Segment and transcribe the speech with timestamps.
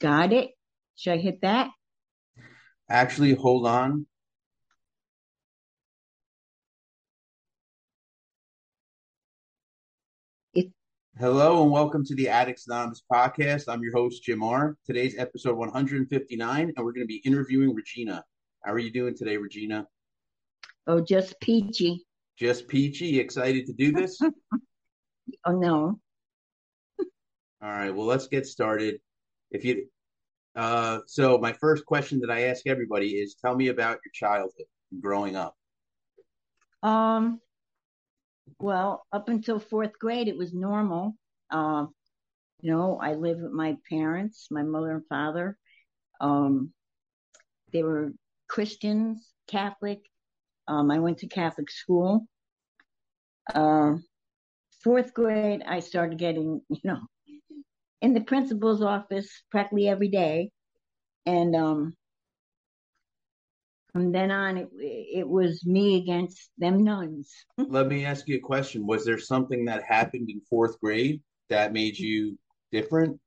[0.00, 0.52] Got it.
[0.96, 1.68] Should I hit that?
[2.88, 4.06] Actually, hold on.
[10.54, 10.68] It
[11.18, 13.64] Hello and welcome to the Addicts Anonymous podcast.
[13.68, 14.78] I'm your host, Jim R.
[14.86, 18.24] Today's episode 159, and we're going to be interviewing Regina.
[18.64, 19.86] How are you doing today, Regina?
[20.86, 22.06] oh just peachy.
[22.38, 24.18] Just peachy, excited to do this?
[25.46, 26.00] Oh no.
[26.98, 29.00] All right, well, let's get started.
[29.50, 29.86] If you,
[30.54, 34.66] uh, so my first question that I ask everybody is, tell me about your childhood
[35.00, 35.56] growing up.
[36.82, 37.40] Um
[38.58, 41.16] well, up until fourth grade it was normal.
[41.50, 41.94] Um,
[42.60, 45.56] you know, I lived with my parents, my mother and father.
[46.20, 46.72] Um
[47.72, 48.12] they were
[48.48, 50.00] Christians, Catholic.
[50.68, 52.26] Um, I went to Catholic school.
[53.54, 53.96] Uh,
[54.82, 56.98] fourth grade, I started getting, you know,
[58.02, 60.50] in the principal's office practically every day.
[61.26, 61.94] And um,
[63.92, 67.30] from then on, it, it was me against them nuns.
[67.58, 68.86] Let me ask you a question.
[68.86, 72.38] Was there something that happened in fourth grade that made you
[72.72, 73.20] different?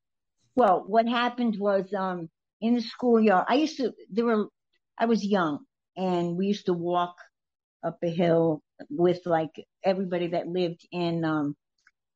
[0.55, 2.29] Well, what happened was um,
[2.61, 4.47] in the schoolyard, I used to, there were,
[4.97, 5.65] I was young
[5.97, 7.15] and we used to walk
[7.83, 9.51] up a hill with like
[9.83, 11.55] everybody that lived in um,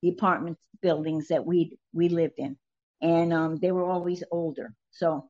[0.08, 2.58] the apartment buildings that we we lived in,
[3.02, 4.74] and um, they were always older.
[4.92, 5.30] So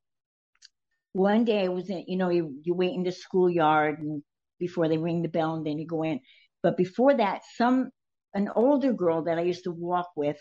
[1.13, 4.23] one day I was in, you know, you you wait in the schoolyard and
[4.59, 6.19] before they ring the bell and then you go in.
[6.63, 7.89] But before that, some
[8.33, 10.37] an older girl that I used to walk with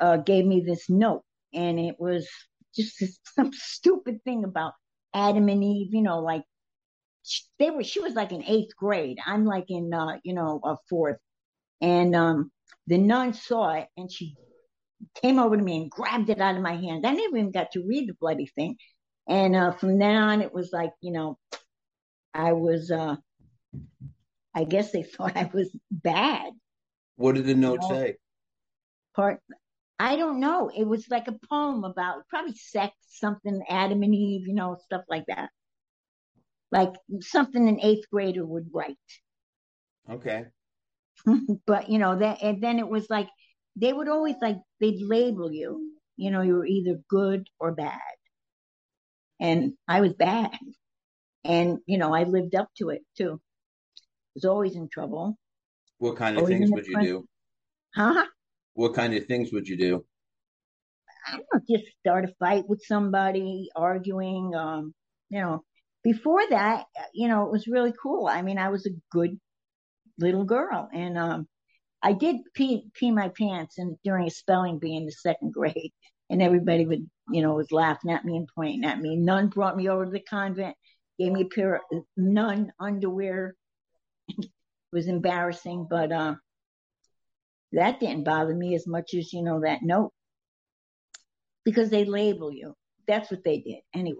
[0.00, 2.28] uh, gave me this note, and it was
[2.74, 3.02] just
[3.34, 4.74] some stupid thing about
[5.14, 6.42] Adam and Eve, you know, like
[7.58, 7.84] they were.
[7.84, 9.18] She was like in eighth grade.
[9.24, 11.18] I'm like in, uh, you know, a fourth,
[11.80, 12.50] and um,
[12.86, 14.36] the nun saw it and she
[15.22, 17.06] came over to me and grabbed it out of my hand.
[17.06, 18.76] I never even got to read the bloody thing.
[19.28, 21.38] And uh, from then on, it was like, you know,
[22.34, 23.16] I was, uh,
[24.54, 26.52] I guess they thought I was bad.
[27.16, 27.88] What did the note No.
[27.88, 28.16] say?
[29.14, 29.40] Part,
[29.98, 30.70] I don't know.
[30.74, 35.02] It was like a poem about probably sex, something, Adam and Eve, you know, stuff
[35.08, 35.50] like that.
[36.72, 38.96] Like something an eighth grader would write.
[40.08, 40.46] Okay.
[41.66, 43.28] but you know that and then it was like
[43.76, 47.98] they would always like they'd label you you know you were either good or bad.
[49.40, 50.58] And i was bad.
[51.44, 53.40] And you know i lived up to it too.
[54.34, 55.36] Was always in trouble.
[55.98, 57.06] What kind of Always things would you front.
[57.08, 57.28] do?
[57.94, 58.26] huh?
[58.74, 60.04] What kind of things would you do?
[61.26, 64.94] i don't know just start a fight with somebody arguing um
[65.30, 65.64] you know.
[66.02, 68.26] Before that you know it was really cool.
[68.26, 69.38] I mean i was a good
[70.20, 71.48] little girl and um
[72.02, 75.92] I did pee, pee my pants and during a spelling bee in the second grade,
[76.30, 79.16] and everybody would, you know, was laughing at me and pointing at me.
[79.16, 80.76] Nun brought me over to the convent,
[81.18, 83.54] gave me a pair of nun underwear.
[84.28, 84.46] it
[84.92, 86.36] was embarrassing, but uh,
[87.72, 90.12] that didn't bother me as much as you know that note
[91.64, 92.74] because they label you.
[93.06, 94.18] That's what they did anyway.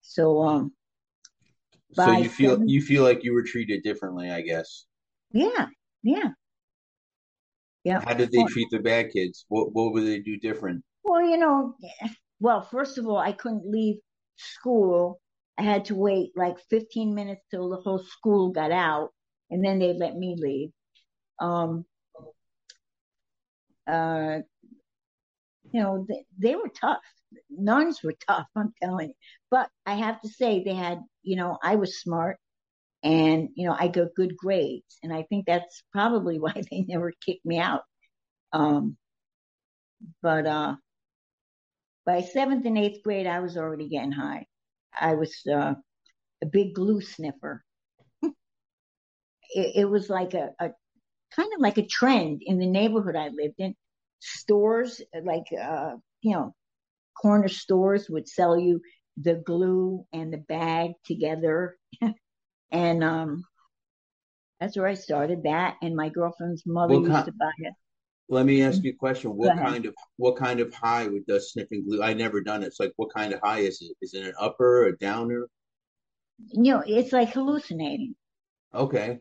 [0.00, 0.72] So um,
[1.94, 4.86] So you feel seven- you feel like you were treated differently, I guess.
[5.32, 5.66] Yeah,
[6.02, 6.30] yeah,
[7.84, 8.00] yeah.
[8.04, 9.44] How did they treat the bad kids?
[9.48, 10.84] What what would they do different?
[11.04, 11.74] Well, you know,
[12.40, 13.96] well, first of all, I couldn't leave
[14.36, 15.20] school.
[15.58, 19.10] I had to wait like 15 minutes till the whole school got out,
[19.50, 20.70] and then they let me leave.
[21.38, 21.84] Um,
[23.86, 24.38] uh,
[25.72, 26.98] you know, they, they were tough.
[27.50, 29.14] Nuns were tough, I'm telling you.
[29.50, 32.38] But I have to say, they had, you know, I was smart
[33.02, 34.98] and, you know, I got good grades.
[35.02, 37.82] And I think that's probably why they never kicked me out.
[38.52, 38.96] Um,
[40.22, 40.76] but, uh,
[42.04, 44.46] by seventh and eighth grade, I was already getting high.
[44.98, 45.74] I was uh,
[46.42, 47.64] a big glue sniffer.
[49.54, 50.70] it, it was like a, a
[51.34, 53.74] kind of like a trend in the neighborhood I lived in.
[54.20, 56.54] Stores like uh, you know,
[57.20, 58.80] corner stores would sell you
[59.16, 61.76] the glue and the bag together,
[62.72, 63.44] and um,
[64.58, 65.76] that's where I started that.
[65.82, 67.74] And my girlfriend's mother What used kind- to buy it.
[68.28, 69.32] Let me ask you a question.
[69.32, 72.02] What kind of what kind of high would the sniffing glue?
[72.02, 72.66] I never done it.
[72.68, 73.94] It's like what kind of high is it?
[74.00, 75.48] Is it an upper or a downer?
[76.50, 78.14] You know, it's like hallucinating.
[78.74, 79.18] Okay.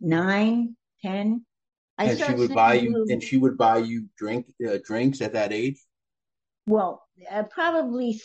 [0.00, 1.45] Nine, ten.
[1.98, 5.32] I And she would buy you and she would buy you drink uh, drinks at
[5.32, 5.82] that age?
[6.66, 8.20] Well, uh, probably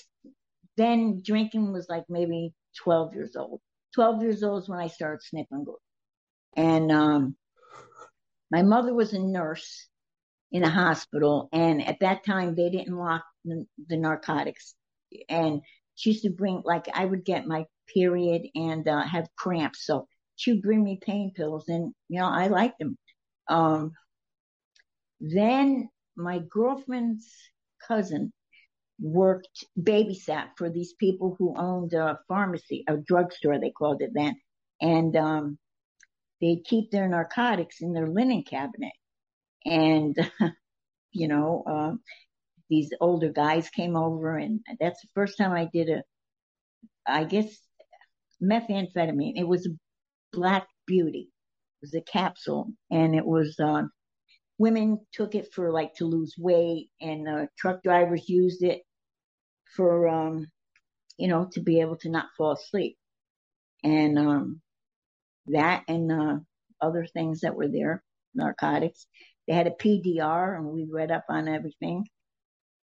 [0.77, 3.61] then drinking was like maybe 12 years old.
[3.95, 5.77] 12 years old is when I started sniffing glue.
[6.55, 7.35] And, um,
[8.51, 9.87] my mother was a nurse
[10.51, 11.47] in a hospital.
[11.53, 14.75] And at that time, they didn't lock the, the narcotics.
[15.29, 15.61] And
[15.95, 19.85] she used to bring, like, I would get my period and, uh, have cramps.
[19.85, 22.97] So she would bring me pain pills and, you know, I liked them.
[23.51, 23.91] Um,
[25.19, 27.27] then my girlfriend's
[27.87, 28.31] cousin
[28.99, 34.35] worked babysat for these people who owned a pharmacy, a drugstore, they called it then.
[34.81, 35.57] And, um,
[36.39, 38.93] they'd keep their narcotics in their linen cabinet.
[39.65, 40.15] And,
[41.11, 41.95] you know, uh,
[42.69, 46.03] these older guys came over and that's the first time I did a,
[47.05, 47.47] I guess,
[48.41, 49.33] methamphetamine.
[49.35, 49.69] It was
[50.31, 51.29] black beauty.
[51.81, 53.83] Was a capsule and it was, uh,
[54.59, 58.83] women took it for like to lose weight and, uh, truck drivers used it
[59.75, 60.45] for, um,
[61.17, 62.97] you know, to be able to not fall asleep.
[63.83, 64.61] And, um,
[65.47, 66.39] that and, uh,
[66.81, 68.03] other things that were there,
[68.35, 69.07] narcotics.
[69.47, 72.07] They had a PDR and we read up on everything.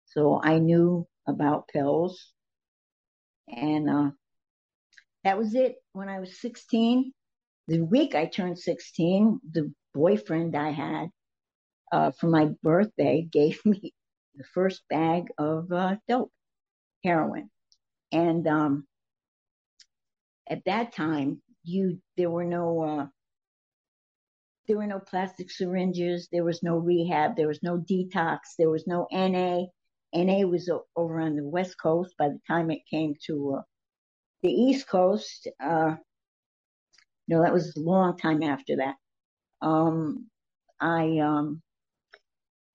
[0.06, 2.32] So I knew about pills
[3.48, 4.10] and, uh,
[5.24, 7.12] that was it when I was 16.
[7.68, 11.10] The week I turned 16, the boyfriend I had,
[11.92, 13.94] uh, for my birthday gave me
[14.36, 16.32] the first bag of, uh, dope,
[17.04, 17.50] heroin.
[18.12, 18.86] And, um,
[20.48, 23.06] at that time, you, there were no, uh,
[24.66, 26.28] there were no plastic syringes.
[26.32, 27.36] There was no rehab.
[27.36, 28.38] There was no detox.
[28.58, 29.66] There was no NA.
[30.14, 33.62] NA was over on the West Coast by the time it came to, uh,
[34.42, 35.48] the East Coast.
[37.30, 38.96] No, that was a long time after that.
[39.62, 40.26] Um,
[40.80, 41.62] I, um,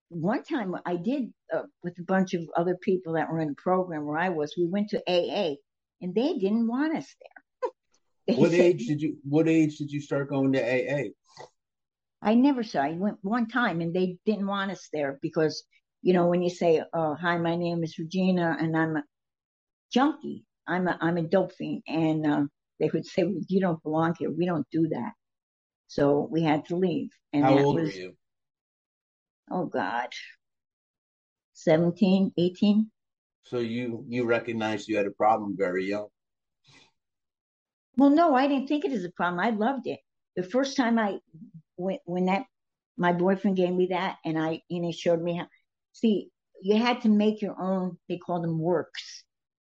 [0.08, 3.54] one time I did, uh, with a bunch of other people that were in the
[3.54, 5.56] program where I was, we went to AA
[6.00, 7.70] and they didn't want us there.
[8.26, 11.10] They What said, age did you what age did you start going to AA?
[12.22, 12.80] I never saw.
[12.80, 15.64] I went one time and they didn't want us there because,
[16.00, 19.04] you know, when you say, "Oh, hi, my name is Regina and I'm a
[19.92, 20.44] junkie.
[20.66, 22.44] I'm a I'm a dope fiend," and uh,
[22.78, 24.30] they would say, well, "You don't belong here.
[24.30, 25.12] We don't do that."
[25.88, 27.10] So we had to leave.
[27.32, 28.16] And How that old were you?
[29.50, 30.08] oh God,
[31.54, 32.90] 17, 18.
[33.44, 36.08] So you you recognized you had a problem very young.
[37.96, 39.40] Well, no, I didn't think it as a problem.
[39.40, 40.00] I loved it.
[40.34, 41.18] The first time I,
[41.76, 42.44] when, when that,
[42.98, 45.46] my boyfriend gave me that and I, and he showed me how,
[45.92, 46.28] see,
[46.62, 49.24] you had to make your own, they call them works.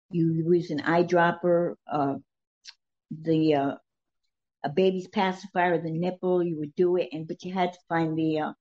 [0.09, 2.15] You use an eyedropper, uh,
[3.21, 3.75] the, uh,
[4.63, 8.17] a baby's pacifier, the nipple, you would do it and, but you had to find
[8.17, 8.53] the, uh,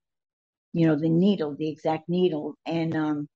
[0.73, 2.55] you know, the needle, the exact needle.
[2.65, 3.29] And, um,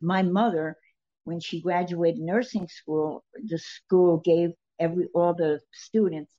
[0.00, 0.76] my mother,
[1.24, 6.32] when she graduated nursing school, the school gave every, all the students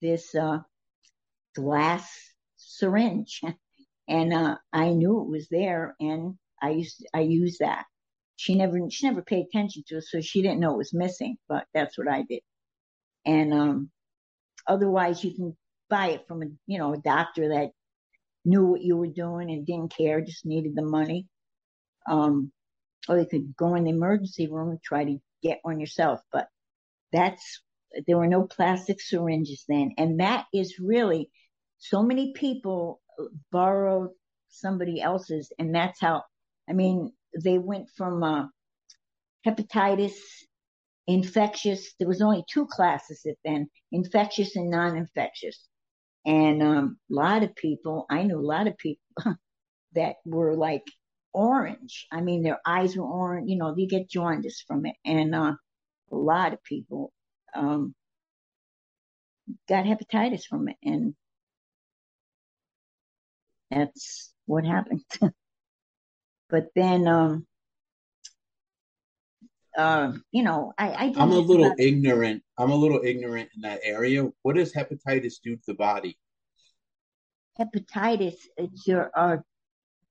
[0.00, 0.58] this, uh,
[1.54, 2.10] glass
[2.56, 3.40] syringe.
[4.08, 7.84] And, uh, I knew it was there and I used, I used that.
[8.36, 11.36] She never, she never paid attention to it, so she didn't know it was missing,
[11.48, 12.40] but that's what I did.
[13.24, 13.90] And, um,
[14.66, 15.56] otherwise you can
[15.88, 17.70] buy it from a, you know, a doctor that
[18.44, 21.26] knew what you were doing and didn't care, just needed the money.
[22.10, 22.50] Um,
[23.08, 26.48] or you could go in the emergency room and try to get one yourself, but
[27.12, 27.60] that's,
[28.06, 29.92] there were no plastic syringes then.
[29.98, 31.30] And that is really,
[31.78, 33.00] so many people
[33.50, 34.10] borrowed
[34.48, 36.22] somebody else's and that's how,
[36.68, 37.12] I mean,
[37.42, 38.46] they went from, uh,
[39.46, 40.14] hepatitis,
[41.06, 45.68] infectious, there was only two classes at then, infectious and non-infectious.
[46.24, 49.02] And, um, a lot of people, I knew a lot of people
[49.94, 50.84] that were like
[51.32, 52.06] orange.
[52.12, 53.48] I mean, their eyes were orange.
[53.50, 55.54] You know, you get jaundice from it, and uh,
[56.10, 57.12] a lot of people
[57.54, 57.94] um,
[59.68, 61.14] got hepatitis from it, and
[63.70, 65.04] that's what happened.
[66.50, 67.46] but then, um,
[69.76, 72.42] uh, you know, I, I I'm a little ignorant.
[72.58, 74.28] I'm a little ignorant in that area.
[74.42, 76.18] What does hepatitis do to the body?
[77.58, 79.36] Hepatitis, it's your uh,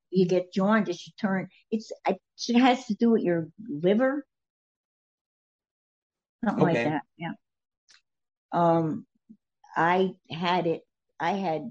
[0.10, 1.48] you get jaundice, you turn.
[1.70, 4.26] It's it has to do with your liver,
[6.44, 6.74] something okay.
[6.74, 7.02] like that.
[7.18, 7.32] Yeah.
[8.52, 9.06] Um,
[9.76, 10.82] I had it.
[11.20, 11.70] I had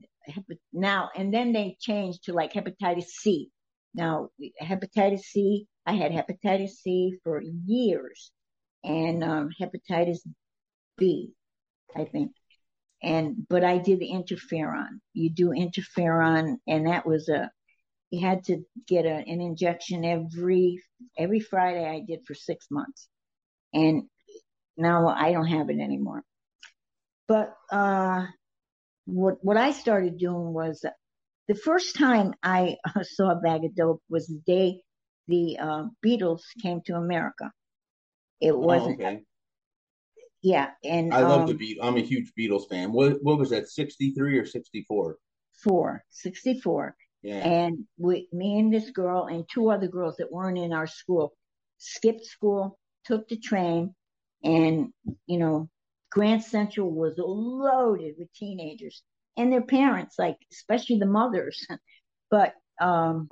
[0.73, 3.50] now and then they changed to like hepatitis C.
[3.94, 4.28] Now
[4.62, 8.30] hepatitis C, I had hepatitis C for years,
[8.85, 10.20] and um, hepatitis
[10.97, 11.32] B,
[11.97, 12.32] I think.
[13.02, 15.00] And but I did interferon.
[15.14, 17.50] You do interferon, and that was a
[18.11, 20.82] you had to get a, an injection every
[21.16, 21.88] every Friday.
[21.88, 23.09] I did for six months,
[23.73, 24.04] and
[24.76, 26.23] now I don't have it anymore.
[27.26, 28.26] But uh,
[29.06, 30.85] what what I started doing was
[31.50, 34.83] the first time I saw a bag of dope was the day
[35.26, 37.50] the uh, Beatles came to America.
[38.40, 39.00] It oh, wasn't.
[39.02, 39.23] Oh, okay.
[40.42, 41.78] Yeah, and I love um, the beat.
[41.83, 42.92] I'm a huge Beatles fan.
[42.92, 43.69] What what was that?
[43.69, 45.16] 63 or 64?
[45.62, 46.95] Four, 64.
[47.23, 47.35] Yeah.
[47.35, 51.35] And we, me and this girl and two other girls that weren't in our school
[51.78, 53.95] skipped school, took the train,
[54.45, 54.92] and
[55.26, 55.69] you know
[56.12, 59.02] Grand Central was loaded with teenagers
[59.37, 61.66] and their parents, like especially the mothers.
[62.30, 63.28] But um,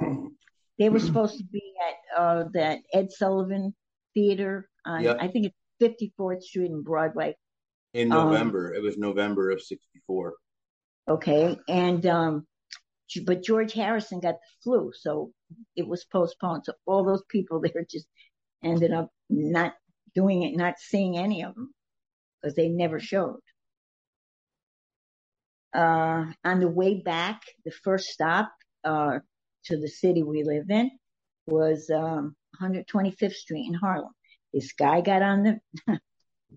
[0.79, 3.75] they were supposed to be at uh, that Ed Sullivan
[4.15, 5.19] Theater on, yep.
[5.21, 7.37] I think it's 54th Street and Broadway.
[7.95, 10.35] In November, um, it was November of '64.
[11.09, 12.47] Okay, and um,
[13.25, 15.33] but George Harrison got the flu, so
[15.75, 16.65] it was postponed.
[16.67, 18.07] So all those people there just
[18.63, 19.75] ended up not
[20.15, 21.73] doing it, not seeing any of them
[22.41, 23.41] because they never showed.
[25.75, 28.51] Uh, on the way back, the first stop
[28.85, 29.19] uh,
[29.65, 30.91] to the city we live in
[31.47, 34.13] was um, 125th Street in Harlem.
[34.53, 35.61] This guy got on the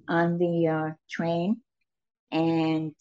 [0.07, 1.61] on the uh, train,
[2.31, 2.93] and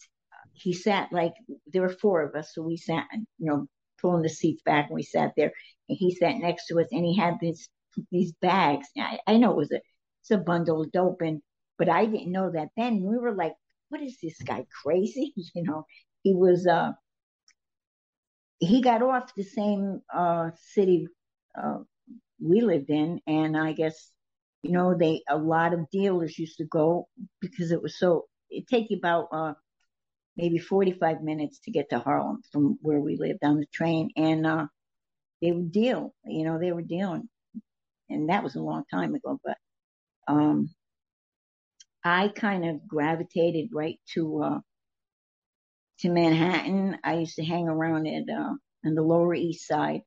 [0.53, 1.33] he sat like
[1.67, 3.67] there were four of us, so we sat, you know,
[4.01, 5.53] pulling the seats back, and we sat there.
[5.87, 7.69] And he sat next to us, and he had these
[8.11, 8.87] these bags.
[8.97, 9.79] I, I know it was a
[10.21, 11.41] it's a bundle of dope, and
[11.77, 13.01] but I didn't know that then.
[13.01, 13.53] We were like,
[13.91, 15.33] what is this guy crazy?
[15.53, 15.85] you know,
[16.23, 16.93] he was, uh,
[18.59, 21.07] he got off the same, uh, city,
[21.61, 21.79] uh,
[22.39, 23.19] we lived in.
[23.27, 24.11] And I guess,
[24.63, 27.07] you know, they, a lot of dealers used to go
[27.41, 29.53] because it was so, it take you about, uh,
[30.37, 34.09] maybe 45 minutes to get to Harlem from where we lived on the train.
[34.15, 34.67] And, uh,
[35.41, 37.27] they would deal, you know, they were dealing.
[38.09, 39.57] And that was a long time ago, but,
[40.27, 40.69] um,
[42.03, 44.59] I kind of gravitated right to uh,
[45.99, 46.97] to Manhattan.
[47.03, 48.53] I used to hang around at uh,
[48.85, 50.01] on the Lower East Side,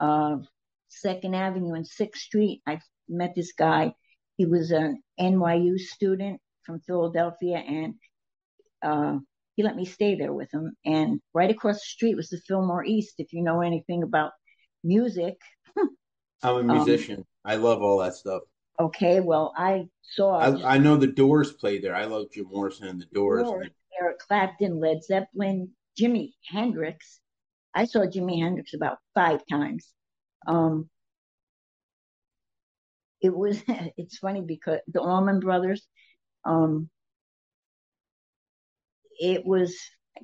[0.00, 0.36] uh,
[0.88, 2.62] Second Avenue and Sixth Street.
[2.66, 3.94] I met this guy.
[4.36, 7.94] He was an NYU student from Philadelphia, and
[8.82, 9.18] uh,
[9.56, 10.76] he let me stay there with him.
[10.84, 13.14] And right across the street was the Fillmore East.
[13.18, 14.32] If you know anything about
[14.82, 15.36] music,
[16.42, 17.18] I'm a um, musician.
[17.18, 18.42] Um, I love all that stuff.
[18.80, 20.38] Okay, well, I saw.
[20.38, 21.94] I, I, know the Doors played there.
[21.94, 23.44] I love Jim Morrison and the Doors.
[23.44, 23.68] Doors
[24.00, 27.20] Eric Clapton, Led Zeppelin, Jimi Hendrix.
[27.72, 29.88] I saw Jimi Hendrix about five times.
[30.46, 30.90] Um,
[33.20, 33.62] it was.
[33.96, 35.86] It's funny because the Allman Brothers.
[36.44, 36.90] Um,
[39.20, 39.76] it was.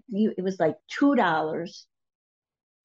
[0.09, 1.87] It was like two dollars,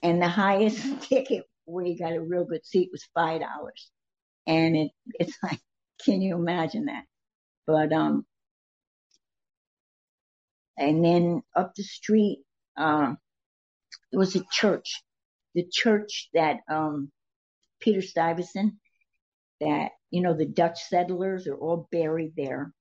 [0.03, 3.89] and the highest ticket where you got a real good seat was five dollars.
[4.47, 5.59] And it, it's like,
[6.03, 7.03] can you imagine that?
[7.67, 8.25] But, um,
[10.77, 12.39] and then up the street,
[12.77, 13.17] um,
[14.11, 15.01] it was a church,
[15.53, 17.11] the church that, um,
[17.79, 18.73] Peter Stuyvesant,
[19.61, 22.73] that, you know, the Dutch settlers are all buried there.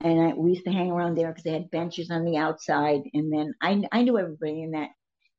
[0.00, 3.02] And I, we used to hang around there because they had benches on the outside.
[3.14, 4.90] And then I, I knew everybody in that.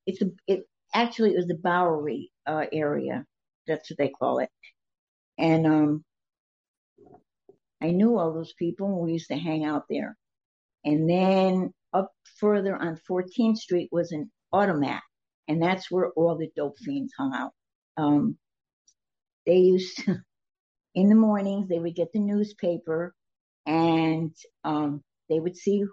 [0.07, 3.25] It's a, it actually it was the Bowery uh, area
[3.67, 4.49] that's what they call it.
[5.37, 6.05] And um,
[7.81, 10.17] I knew all those people we used to hang out there.
[10.83, 15.01] And then up further on 14th Street was an automat.
[15.47, 17.51] And that's where all the dope fiends hung out.
[17.97, 18.37] Um,
[19.45, 20.17] they used to,
[20.95, 23.13] in the mornings, they would get the newspaper
[23.65, 25.83] and, um, they would see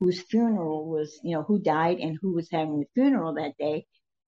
[0.00, 3.86] whose funeral was, you know, who died and who was having the funeral that day.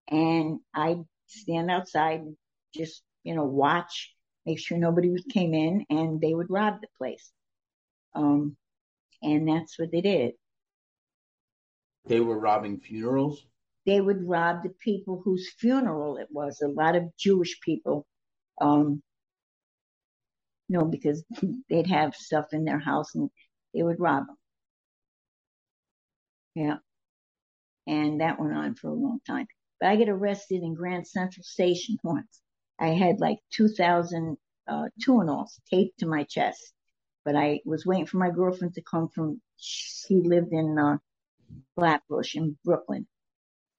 [0.09, 2.37] And I'd stand outside and
[2.77, 4.13] just, you know, watch,
[4.45, 7.31] make sure nobody came in, and they would rob the place.
[8.15, 8.55] Um,
[9.21, 10.33] and that's what they did.
[12.05, 13.45] They were robbing funerals?
[13.85, 16.61] They would rob the people whose funeral it was.
[16.61, 18.05] A lot of Jewish people,
[18.59, 19.01] um,
[20.67, 21.23] you know, because
[21.69, 23.29] they'd have stuff in their house and
[23.73, 24.37] they would rob them.
[26.55, 26.77] Yeah.
[27.85, 29.47] And that went on for a long time.
[29.79, 32.41] But I get arrested in Grand Central Station once.
[32.79, 34.87] I had like 2,000 uh,
[35.69, 36.73] taped to my chest.
[37.25, 40.97] But I was waiting for my girlfriend to come from, she lived in uh,
[41.75, 43.07] Flatbush in Brooklyn.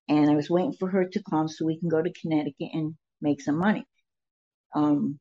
[0.09, 2.95] And I was waiting for her to come so we can go to Connecticut and
[3.21, 3.87] make some money.
[4.75, 5.19] Um,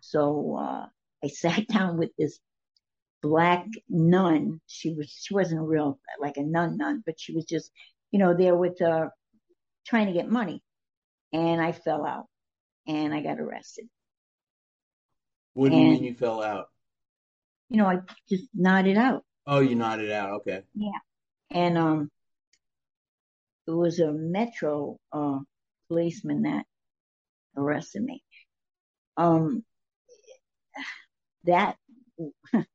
[0.00, 0.86] so, uh,
[1.22, 2.38] I sat down with this
[3.22, 4.60] black nun.
[4.66, 7.70] She was, she wasn't real, like a nun nun, but she was just,
[8.10, 9.08] you know, there with, uh,
[9.86, 10.62] trying to get money.
[11.32, 12.26] And I fell out
[12.86, 13.86] and I got arrested.
[15.54, 16.66] What do you mean you fell out?
[17.68, 17.98] You know, I
[18.28, 19.24] just nodded out.
[19.46, 20.30] Oh, you nodded out.
[20.40, 20.62] Okay.
[20.74, 20.90] Yeah.
[21.50, 22.10] And, um,
[23.66, 25.38] it was a metro, uh,
[25.88, 26.66] policeman that
[27.56, 28.22] arrested me.
[29.16, 29.64] Um,
[31.44, 31.76] that,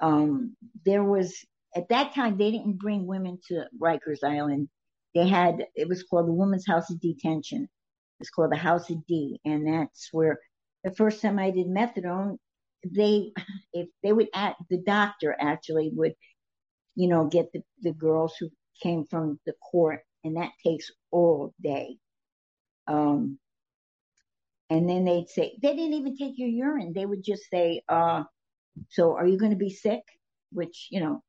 [0.00, 4.68] um, there was, at that time, they didn't bring women to Rikers Island.
[5.14, 7.68] They had, it was called the Women's House of Detention.
[8.20, 9.40] It's called the House of D.
[9.44, 10.38] And that's where
[10.84, 12.38] the first time I did methadone,
[12.84, 13.32] they,
[13.72, 16.14] if they would act, the doctor actually would,
[16.94, 18.50] you know, get the, the girls who
[18.82, 21.96] came from the court and that takes all day.
[22.86, 23.38] Um,
[24.70, 26.92] and then they'd say, they didn't even take your urine.
[26.92, 28.24] They would just say, uh,
[28.90, 30.02] so are you going to be sick?
[30.52, 31.22] Which, you know,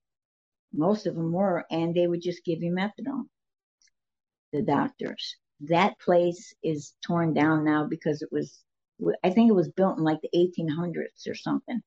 [0.73, 3.25] most of them were, and they would just give you methadone.
[4.53, 5.35] The doctors.
[5.61, 8.63] That place is torn down now because it was,
[9.23, 11.81] I think it was built in like the 1800s or something.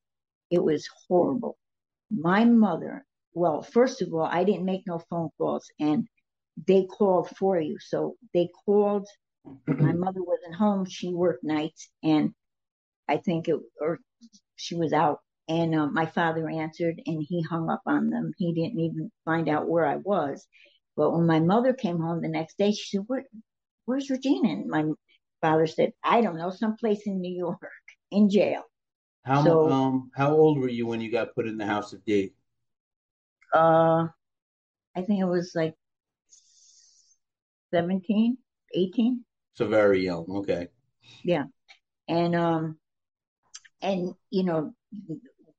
[0.50, 1.56] It was horrible.
[2.10, 6.08] My mother, well, first of all, I didn't make no phone calls and
[6.66, 7.78] they called for you.
[7.80, 9.06] So they called
[9.68, 10.84] my mother wasn't home.
[10.84, 12.34] She worked nights and
[13.08, 14.00] I think it, or
[14.56, 18.32] she was out and uh, my father answered and he hung up on them.
[18.36, 20.46] He didn't even find out where I was.
[20.96, 23.24] But when my mother came home the next day, she said, Where,
[23.90, 24.48] where's Regina?
[24.48, 24.84] And my
[25.40, 27.60] father said, I don't know, someplace in New York
[28.12, 28.62] in jail.
[29.24, 32.04] How, So- um, how old were you when you got put in the House of
[32.04, 32.32] D?
[33.52, 34.06] Uh,
[34.96, 35.74] I think it was like
[37.72, 38.38] 17,
[38.74, 39.24] 18.
[39.54, 40.24] So very young.
[40.30, 40.68] Okay.
[41.24, 41.44] Yeah.
[42.08, 42.78] And, um,
[43.82, 44.72] and, you know,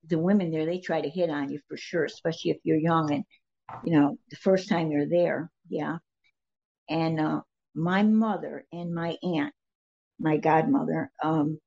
[0.08, 3.12] the women there, they try to hit on you for sure, especially if you're young
[3.12, 3.24] and,
[3.84, 5.52] you know, the first time you're there.
[5.67, 5.98] Yeah.
[6.89, 7.41] And, uh,
[7.74, 9.54] my mother and my aunt,
[10.20, 11.60] my godmother, um,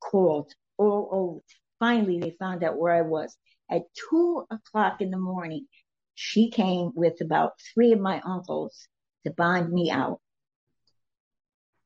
[0.00, 1.40] called all over.
[1.78, 3.36] Finally, they found out where I was
[3.70, 5.66] at two o'clock in the morning.
[6.14, 8.88] She came with about three of my uncles
[9.24, 10.20] to bond me out.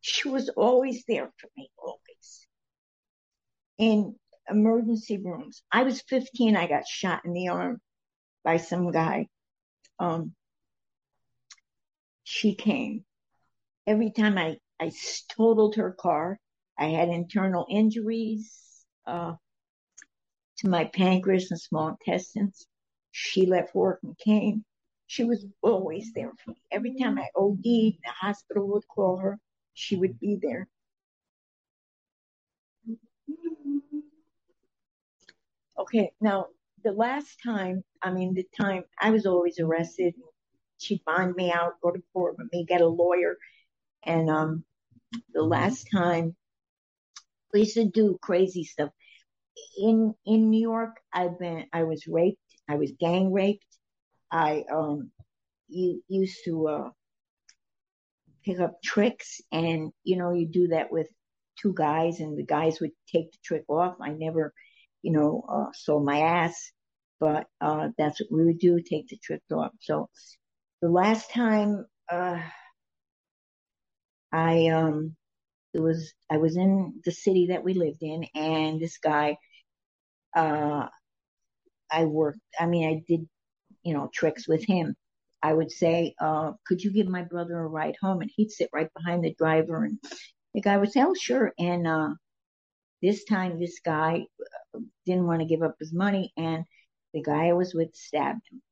[0.00, 2.46] She was always there for me, always.
[3.78, 4.14] In
[4.48, 5.62] emergency rooms.
[5.72, 6.56] I was 15.
[6.56, 7.80] I got shot in the arm
[8.44, 9.28] by some guy.
[9.98, 10.34] Um,
[12.24, 13.04] she came.
[13.86, 14.92] Every time I, I
[15.36, 16.38] totaled her car,
[16.78, 19.34] I had internal injuries, uh,
[20.58, 22.66] to my pancreas and small intestines.
[23.12, 24.64] She left work and came.
[25.06, 26.62] She was always there for me.
[26.70, 29.38] Every time I OD'd, the hospital would call her.
[29.74, 30.68] She would be there.
[35.78, 36.46] Okay, now
[36.84, 40.14] the last time, I mean, the time I was always arrested,
[40.78, 43.36] she'd bond me out, go to court with me, get a lawyer.
[44.04, 44.64] And um,
[45.32, 46.36] the last time,
[47.52, 48.90] we used to do crazy stuff.
[49.78, 53.66] In in New York, I've been, I was raped, I was gang raped.
[54.30, 55.10] I um,
[55.68, 56.90] you used to uh,
[58.44, 61.08] pick up tricks, and you know, you do that with
[61.60, 63.96] two guys, and the guys would take the trick off.
[64.00, 64.52] I never
[65.02, 66.72] you know, uh, saw my ass,
[67.18, 69.72] but, uh, that's what we would do, take the trick off.
[69.80, 70.08] So
[70.82, 72.40] the last time, uh,
[74.32, 75.16] I, um,
[75.74, 79.38] it was, I was in the city that we lived in and this guy,
[80.36, 80.86] uh,
[81.90, 83.28] I worked, I mean, I did,
[83.82, 84.94] you know, tricks with him.
[85.42, 88.20] I would say, uh, could you give my brother a ride home?
[88.20, 89.98] And he'd sit right behind the driver and
[90.54, 91.52] the guy would say, oh, sure.
[91.58, 92.10] And, uh,
[93.02, 94.26] this time this guy
[95.06, 96.64] didn't want to give up his money and
[97.14, 98.62] the guy I was with stabbed him.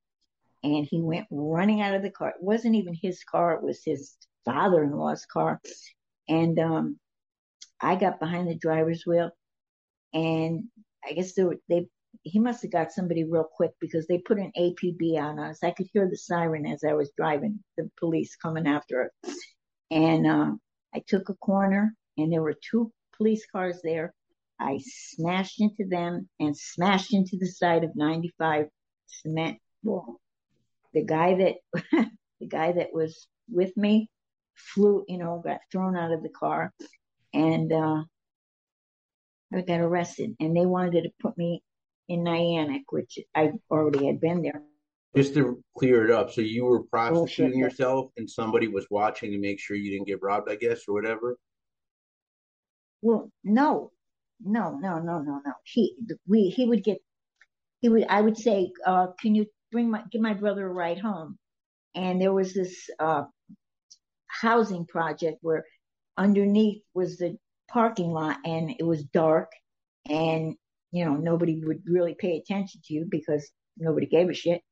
[0.64, 2.30] And he went running out of the car.
[2.30, 5.60] It wasn't even his car, it was his father-in-law's car.
[6.28, 6.98] And, um,
[7.80, 9.30] I got behind the driver's wheel
[10.12, 10.64] and
[11.04, 11.86] I guess they, were, they
[12.22, 15.62] he must have got somebody real quick because they put an APB on us.
[15.62, 19.34] I could hear the siren as I was driving, the police coming after us.
[19.90, 20.52] And uh,
[20.94, 24.14] I took a corner and there were two police cars there.
[24.60, 28.66] I smashed into them and smashed into the side of 95
[29.06, 30.20] cement wall.
[30.92, 31.82] The guy that,
[32.40, 34.10] the guy that was with me
[34.58, 36.72] flew, you know, got thrown out of the car
[37.32, 38.02] and, uh,
[39.52, 41.62] I got arrested and they wanted to put me
[42.08, 44.62] in Niantic, which I already had been there.
[45.16, 49.38] Just to clear it up, so you were prostituting yourself and somebody was watching to
[49.38, 51.38] make sure you didn't get robbed, I guess, or whatever?
[53.00, 53.90] Well, no,
[54.44, 55.52] no, no, no, no, no.
[55.64, 56.98] He, we, he would get,
[57.80, 60.98] he would, I would say, uh, can you bring my, give my brother a ride
[60.98, 61.38] home?
[61.94, 63.24] And there was this, uh,
[64.40, 65.64] housing project where
[66.16, 67.36] underneath was the
[67.70, 69.50] parking lot and it was dark
[70.08, 70.56] and
[70.90, 74.62] you know, nobody would really pay attention to you because nobody gave a shit.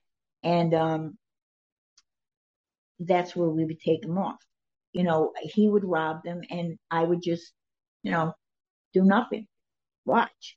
[0.42, 1.18] And, um,
[2.98, 4.38] that's where we would take them off.
[4.92, 7.52] You know, he would rob them and I would just,
[8.02, 8.32] you know,
[8.94, 9.46] do nothing,
[10.06, 10.56] watch.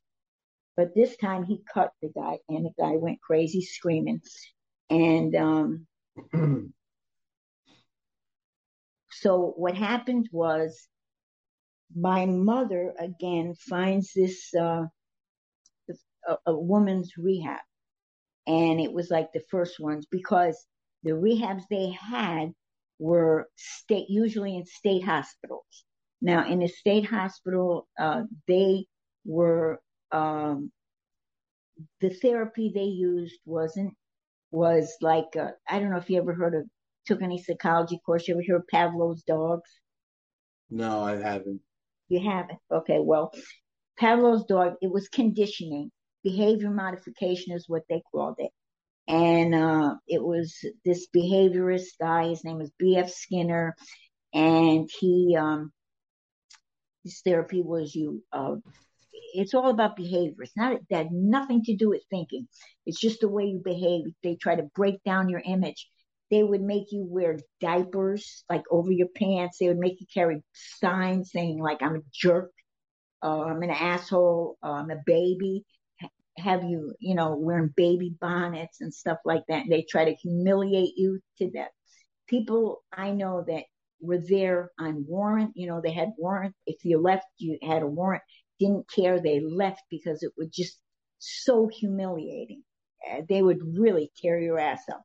[0.76, 4.22] But this time he cut the guy and the guy went crazy screaming.
[4.88, 5.86] And, um,
[9.20, 10.88] so what happened was
[11.94, 14.84] my mother again finds this, uh,
[16.26, 17.60] a, a woman's rehab.
[18.46, 20.56] And it was like the first ones because
[21.02, 22.52] the rehabs they had
[22.98, 25.84] were state, usually in state hospitals.
[26.22, 28.86] Now in a state hospital, uh, they
[29.26, 29.80] were,
[30.12, 30.72] um,
[32.00, 33.94] the therapy they used wasn't,
[34.50, 36.64] was like, uh, I don't know if you ever heard of,
[37.10, 38.28] took any psychology course.
[38.28, 39.68] You ever hear of Pavlov's dogs?
[40.70, 41.60] No, I haven't.
[42.08, 42.60] You haven't?
[42.70, 43.00] Okay.
[43.00, 43.32] Well,
[43.98, 45.90] Pavlov's dog, it was conditioning
[46.22, 48.52] behavior modification is what they called it.
[49.08, 53.10] And, uh, it was this behaviorist guy, his name was B.F.
[53.10, 53.74] Skinner,
[54.32, 55.72] and he, um,
[57.02, 58.56] his therapy was you, uh,
[59.34, 60.42] it's all about behavior.
[60.42, 62.46] It's not, that nothing to do with thinking.
[62.86, 64.04] It's just the way you behave.
[64.22, 65.88] They try to break down your image.
[66.30, 69.58] They would make you wear diapers, like over your pants.
[69.58, 72.52] They would make you carry signs saying like, I'm a jerk,
[73.22, 75.64] uh, I'm an asshole, uh, I'm a baby
[76.38, 79.64] have you, you know, wearing baby bonnets and stuff like that.
[79.68, 81.70] They try to humiliate you to death.
[82.28, 83.64] People I know that
[84.00, 86.54] were there on warrant, you know, they had warrant.
[86.66, 88.22] If you left, you had a warrant,
[88.58, 89.20] didn't care.
[89.20, 90.78] They left because it was just
[91.18, 92.62] so humiliating.
[93.10, 95.02] Uh, they would really tear your ass up.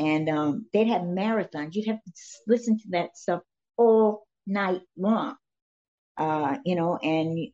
[0.00, 1.74] And, um, they'd have marathons.
[1.74, 2.12] You'd have to
[2.46, 3.42] listen to that stuff
[3.76, 5.36] all night long.
[6.16, 7.48] Uh, you know, and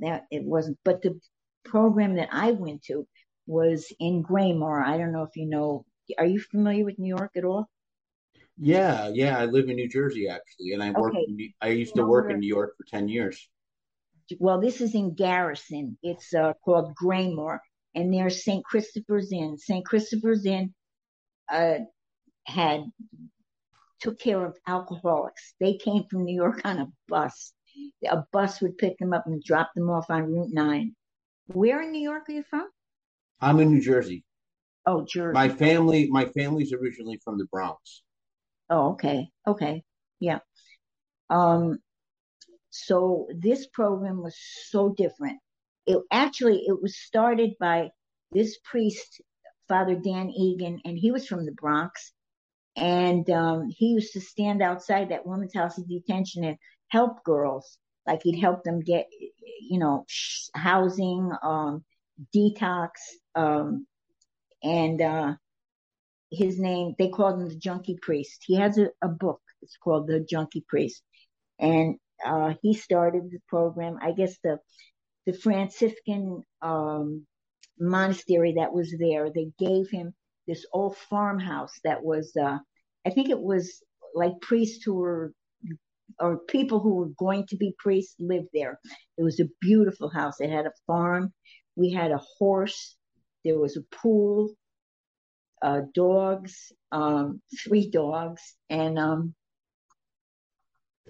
[0.00, 1.18] that it wasn't, but the
[1.64, 3.06] program that I went to
[3.46, 4.84] was in Graymoor.
[4.84, 5.86] I don't know if you know,
[6.18, 7.70] are you familiar with New York at all?
[8.58, 9.38] Yeah, yeah.
[9.38, 11.14] I live in New Jersey actually, and I work.
[11.14, 11.54] Okay.
[11.60, 13.48] I used to work in New York for ten years.
[14.38, 15.96] Well, this is in Garrison.
[16.02, 17.60] It's uh, called Graymoor,
[17.94, 18.64] and there's St.
[18.64, 19.58] Christopher's Inn.
[19.58, 19.84] St.
[19.84, 20.74] Christopher's Inn
[21.50, 21.78] uh,
[22.46, 22.84] had
[24.00, 25.54] took care of alcoholics.
[25.60, 27.52] They came from New York on a bus,
[28.08, 30.94] a bus would pick them up and drop them off on Route 9.
[31.48, 32.68] Where in New York are you from?
[33.40, 34.24] I'm in New Jersey.
[34.86, 35.34] Oh, Jersey.
[35.34, 38.02] My family, my family's originally from the Bronx.
[38.70, 39.28] Oh, okay.
[39.46, 39.82] Okay.
[40.20, 40.38] Yeah.
[41.30, 41.78] Um,
[42.70, 44.36] so this program was
[44.70, 45.38] so different.
[45.88, 47.90] It actually, it was started by
[48.30, 49.22] this priest,
[49.68, 52.12] Father Dan Egan, and he was from the Bronx.
[52.76, 57.78] And, um, he used to stand outside that woman's house of detention and help girls.
[58.06, 59.06] Like he'd help them get,
[59.70, 60.04] you know,
[60.54, 61.84] housing, um,
[62.36, 62.90] detox,
[63.34, 63.86] um,
[64.62, 65.34] and, uh,
[66.30, 68.44] his name, they called him the junkie priest.
[68.46, 69.40] He has a, a book.
[69.62, 71.02] It's called the junkie priest.
[71.58, 73.98] And, uh, he started the program.
[74.02, 74.58] I guess the,
[75.28, 77.26] the Franciscan, um,
[77.78, 80.14] monastery that was there, they gave him
[80.46, 82.56] this old farmhouse that was, uh,
[83.06, 83.82] I think it was
[84.14, 85.34] like priests who were
[86.18, 88.80] or people who were going to be priests lived there.
[89.18, 90.40] It was a beautiful house.
[90.40, 91.34] It had a farm.
[91.76, 92.96] We had a horse.
[93.44, 94.54] There was a pool,
[95.60, 99.34] uh, dogs, um, three dogs, and, um,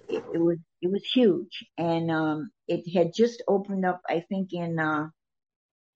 [0.08, 1.64] it, it, was, it was huge.
[1.76, 5.08] And, um, it had just opened up, I think in, uh,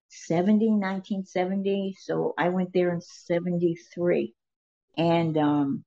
[0.09, 1.95] 70, 1970.
[1.99, 4.33] So I went there in 73
[4.97, 5.85] and, um,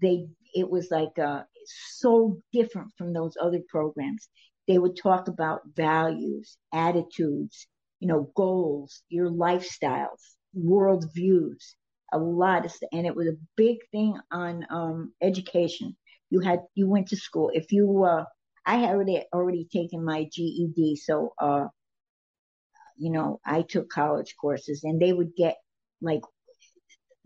[0.00, 1.42] they it was like uh,
[1.98, 4.28] so different from those other programs.
[4.66, 7.66] They would talk about values, attitudes,
[8.00, 10.20] you know, goals, your lifestyles,
[10.54, 11.76] world views,
[12.12, 12.90] a lot of stuff.
[12.92, 15.96] And it was a big thing on um, education.
[16.30, 17.50] You had you went to school.
[17.52, 18.24] If you uh,
[18.66, 21.66] I had already already taken my GED, so uh,
[22.98, 25.56] you know, I took college courses and they would get
[26.02, 26.22] like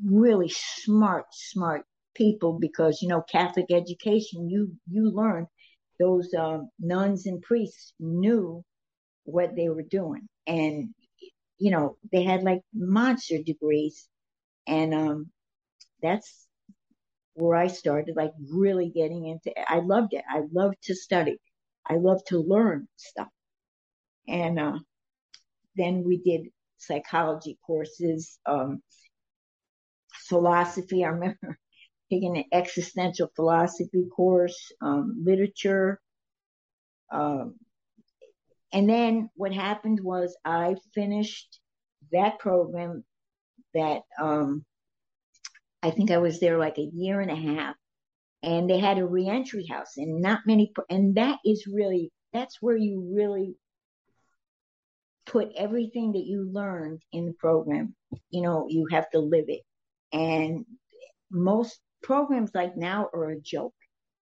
[0.04, 1.84] really smart, smart
[2.14, 5.46] people because, you know, Catholic education, you, you learn
[5.98, 8.62] those, um, nuns and priests knew
[9.24, 10.28] what they were doing.
[10.46, 10.90] And,
[11.58, 14.08] you know, they had like monster degrees.
[14.66, 15.30] And, um,
[16.02, 16.46] that's
[17.34, 19.64] where I started, like really getting into, it.
[19.66, 20.24] I loved it.
[20.28, 21.38] I loved to study.
[21.86, 23.28] I loved to learn stuff.
[24.28, 24.78] And, uh,
[25.76, 28.82] then we did psychology courses, um,
[30.28, 31.04] philosophy.
[31.04, 31.58] I remember
[32.10, 36.00] taking an existential philosophy course, um, literature.
[37.10, 37.56] Um,
[38.72, 41.60] and then what happened was I finished
[42.12, 43.04] that program
[43.74, 44.64] that, um,
[45.82, 47.76] I think I was there like a year and a half
[48.42, 52.76] and they had a reentry house and not many, and that is really, that's where
[52.76, 53.54] you really
[55.26, 57.94] put everything that you learned in the program.
[58.30, 59.60] You know, you have to live it.
[60.12, 60.66] And
[61.30, 63.74] most programs like now are a joke.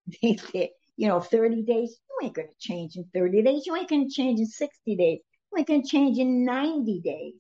[0.23, 3.65] They say, you know, 30 days, you ain't going to change in 30 days.
[3.65, 5.21] You ain't going to change in 60 days.
[5.51, 7.35] You ain't going to change in 90 days.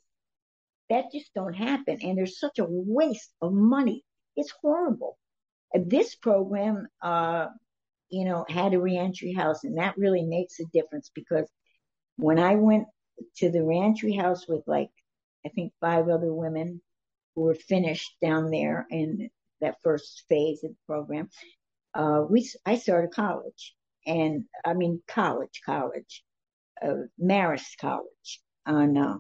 [0.89, 1.99] That just don't happen.
[2.03, 4.05] And there's such a waste of money.
[4.41, 5.19] It's horrible.
[5.75, 7.49] This program, uh,
[8.09, 11.47] you know, had a reentry house and that really makes a difference because
[12.17, 12.87] when I went
[13.37, 14.89] to the reentry house with like,
[15.45, 16.81] I think five other women
[17.35, 19.29] who were finished down there in
[19.61, 21.29] that first phase of the program.
[21.93, 23.75] Uh, we, I started college
[24.07, 26.25] and I mean, college, college,
[26.83, 29.19] uh, Marist College on, uh,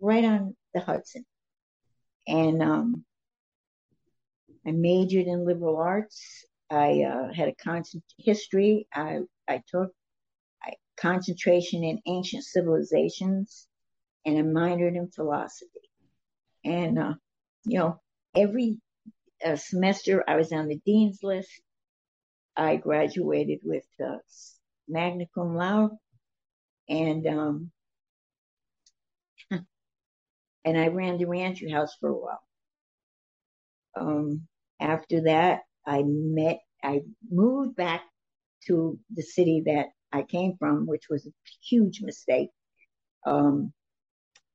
[0.00, 1.24] right on the Hudson.
[2.26, 3.04] And, um,
[4.66, 6.44] I majored in liberal arts.
[6.70, 8.88] I, uh, had a constant history.
[8.92, 9.92] I, I took
[10.66, 13.68] a concentration in ancient civilizations
[14.24, 15.90] and a minored in philosophy.
[16.64, 17.14] And, uh,
[17.64, 18.00] you know,
[18.34, 18.78] every
[19.44, 21.50] uh, semester I was on the dean's list.
[22.56, 24.18] I graduated with uh,
[24.88, 25.90] magna cum laude
[26.88, 27.70] and, um,
[29.50, 32.42] and I ran the reentry house for a while.
[33.96, 34.46] Um,
[34.80, 38.02] after that, I met, I moved back
[38.66, 41.30] to the city that I came from, which was a
[41.68, 42.50] huge mistake,
[43.26, 43.72] um,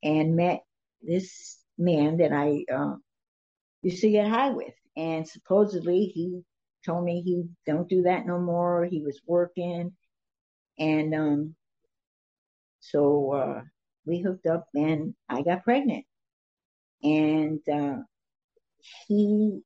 [0.03, 0.61] and met
[1.01, 2.95] this man that I uh,
[3.81, 4.73] used to get high with.
[4.95, 6.41] And supposedly he
[6.85, 8.85] told me he don't do that no more.
[8.85, 9.91] He was working.
[10.77, 11.55] And um,
[12.79, 13.61] so uh,
[14.05, 16.05] we hooked up and I got pregnant.
[17.03, 17.97] And uh,
[19.07, 19.61] he,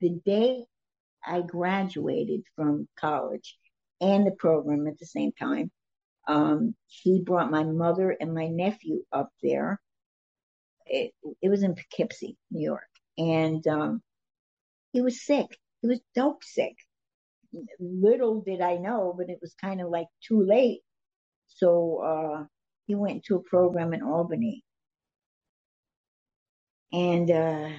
[0.00, 0.64] the day
[1.24, 3.56] I graduated from college,
[4.00, 5.70] and the program at the same time.
[6.28, 9.80] Um, he brought my mother and my nephew up there.
[10.86, 11.12] It,
[11.42, 12.88] it was in Poughkeepsie, New York.
[13.18, 14.02] And, um,
[14.92, 15.58] he was sick.
[15.82, 16.74] He was dope sick.
[17.78, 20.80] Little did I know, but it was kind of like too late.
[21.48, 22.44] So, uh,
[22.86, 24.62] he went to a program in Albany.
[26.92, 27.70] And, uh,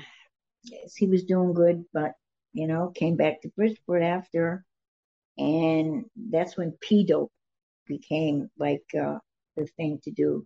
[0.63, 2.13] yes, he was doing good, but,
[2.53, 4.65] you know, came back to Bridgeport after
[5.37, 7.31] and that's when P-dope
[7.87, 9.17] became like, uh,
[9.57, 10.45] the thing to do.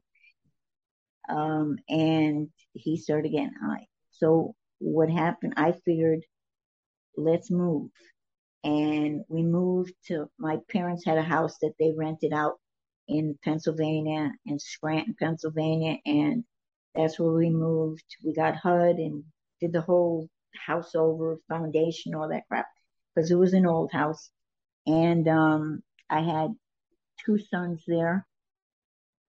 [1.27, 3.87] Um, and he started getting high.
[4.11, 5.53] So what happened?
[5.57, 6.21] I figured,
[7.17, 7.89] let's move.
[8.63, 12.55] And we moved to, my parents had a house that they rented out
[13.07, 15.97] in Pennsylvania, in Scranton, Pennsylvania.
[16.05, 16.43] And
[16.95, 18.05] that's where we moved.
[18.23, 19.23] We got HUD and
[19.61, 20.29] did the whole
[20.65, 22.67] house over, foundation, all that crap.
[23.15, 24.29] Cause it was an old house.
[24.85, 26.51] And, um, I had
[27.25, 28.25] two sons there.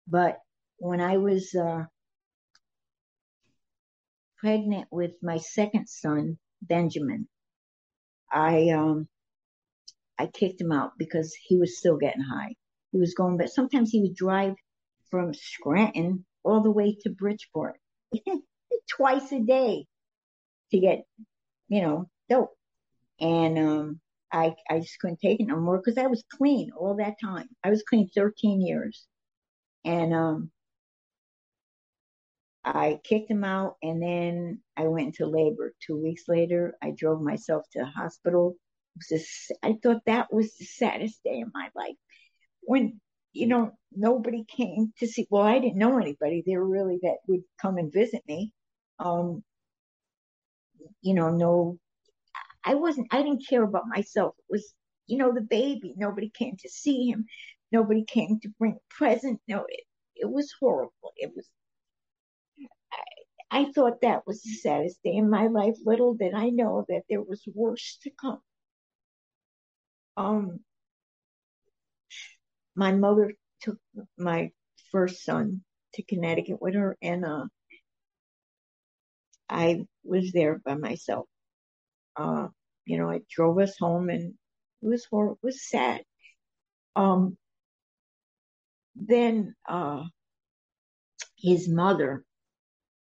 [0.06, 0.38] But
[0.78, 1.84] when I was, uh,
[4.38, 7.28] pregnant with my second son, Benjamin,
[8.30, 9.08] I, um,
[10.18, 12.54] I kicked him out because he was still getting high.
[12.92, 14.54] He was going, but sometimes he would drive
[15.10, 17.78] from Scranton all the way to Bridgeport
[18.90, 19.86] twice a day
[20.72, 21.04] to get,
[21.68, 22.54] you know, dope.
[23.20, 24.00] And, um,
[24.32, 27.48] I, I just couldn't take it no more because I was clean all that time.
[27.62, 29.06] I was clean 13 years.
[29.84, 30.50] And, um,
[32.64, 35.74] I kicked him out and then I went into labor.
[35.84, 38.54] Two weeks later, I drove myself to the hospital.
[39.08, 41.96] Just, I thought that was the saddest day of my life.
[42.60, 43.00] When,
[43.32, 47.42] you know, nobody came to see, well, I didn't know anybody there really that would
[47.60, 48.52] come and visit me.
[48.98, 49.42] Um,
[51.02, 51.78] you know, no,
[52.64, 54.34] I wasn't, I didn't care about myself.
[54.38, 54.74] It was,
[55.06, 55.94] you know, the baby.
[55.96, 57.26] Nobody came to see him.
[57.72, 59.40] Nobody came to bring a present.
[59.48, 59.84] No, it,
[60.16, 61.12] it was horrible.
[61.16, 61.48] It was
[63.52, 65.76] I thought that was the saddest day in my life.
[65.84, 68.40] Little did I know that there was worse to come.
[70.16, 70.60] Um,
[72.74, 73.78] my mother took
[74.16, 74.52] my
[74.90, 75.62] first son
[75.94, 77.44] to Connecticut with her, and uh,
[79.50, 81.26] I was there by myself.
[82.16, 82.48] Uh,
[82.84, 84.34] you know, it drove us home, and
[84.82, 85.38] it was horrible.
[85.42, 86.02] It was sad.
[86.94, 87.36] Um,
[88.94, 90.02] then uh,
[91.36, 92.24] his mother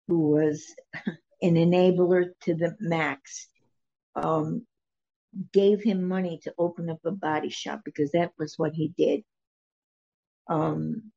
[0.08, 0.74] who was
[1.42, 3.48] an enabler to the max,
[4.14, 4.66] um,
[5.52, 9.22] gave him money to open up a body shop because that was what he did.
[10.48, 11.10] Um,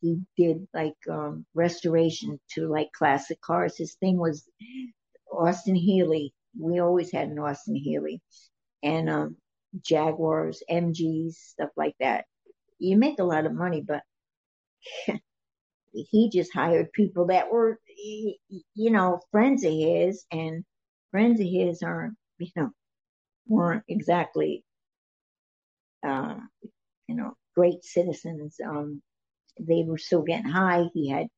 [0.00, 3.76] he did like um, restoration to like classic cars.
[3.76, 4.48] His thing was
[5.32, 6.32] Austin Healey.
[6.58, 8.20] We always had an Austin Healey
[8.82, 9.36] and um,
[9.80, 12.24] Jaguars, MGs, stuff like that.
[12.78, 14.02] You make a lot of money, but
[15.92, 20.64] he just hired people that were, you know, friends of his, and
[21.10, 22.70] friends of his aren't, you know,
[23.48, 24.64] weren't exactly,
[26.06, 26.36] uh,
[27.08, 28.56] you know, great citizens.
[28.64, 29.02] Um,
[29.58, 30.84] they were still getting high.
[30.94, 31.28] He had,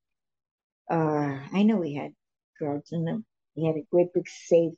[0.90, 2.12] uh, I know he had
[2.58, 3.24] drugs in them.
[3.54, 4.74] He had a great big safe,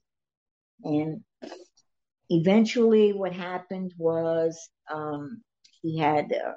[0.85, 1.22] and
[2.31, 5.42] eventually, what happened was, um,
[5.83, 6.33] he had.
[6.33, 6.53] Uh,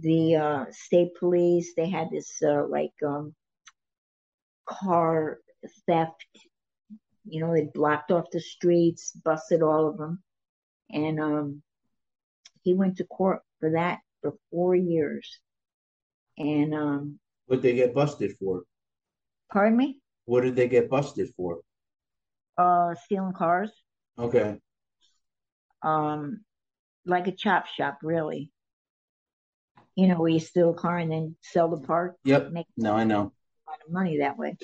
[0.00, 1.72] the uh, state police.
[1.76, 3.34] They had this uh, like um,
[4.68, 5.38] car
[5.86, 6.24] theft.
[7.24, 10.22] You know, they blocked off the streets, busted all of them,
[10.90, 11.62] and um,
[12.62, 15.40] he went to court for that for four years.
[16.36, 18.62] And um, what they get busted for?
[19.52, 20.00] Pardon me.
[20.24, 21.60] What did they get busted for?
[22.56, 23.70] Uh, stealing cars.
[24.18, 24.58] Okay.
[25.82, 26.44] Um,
[27.06, 28.50] like a chop shop, really
[29.98, 32.14] you know, where you steal a car and then sell the part.
[32.22, 32.52] Yep.
[32.52, 33.32] Make no, I know.
[33.66, 34.56] A lot of money that way.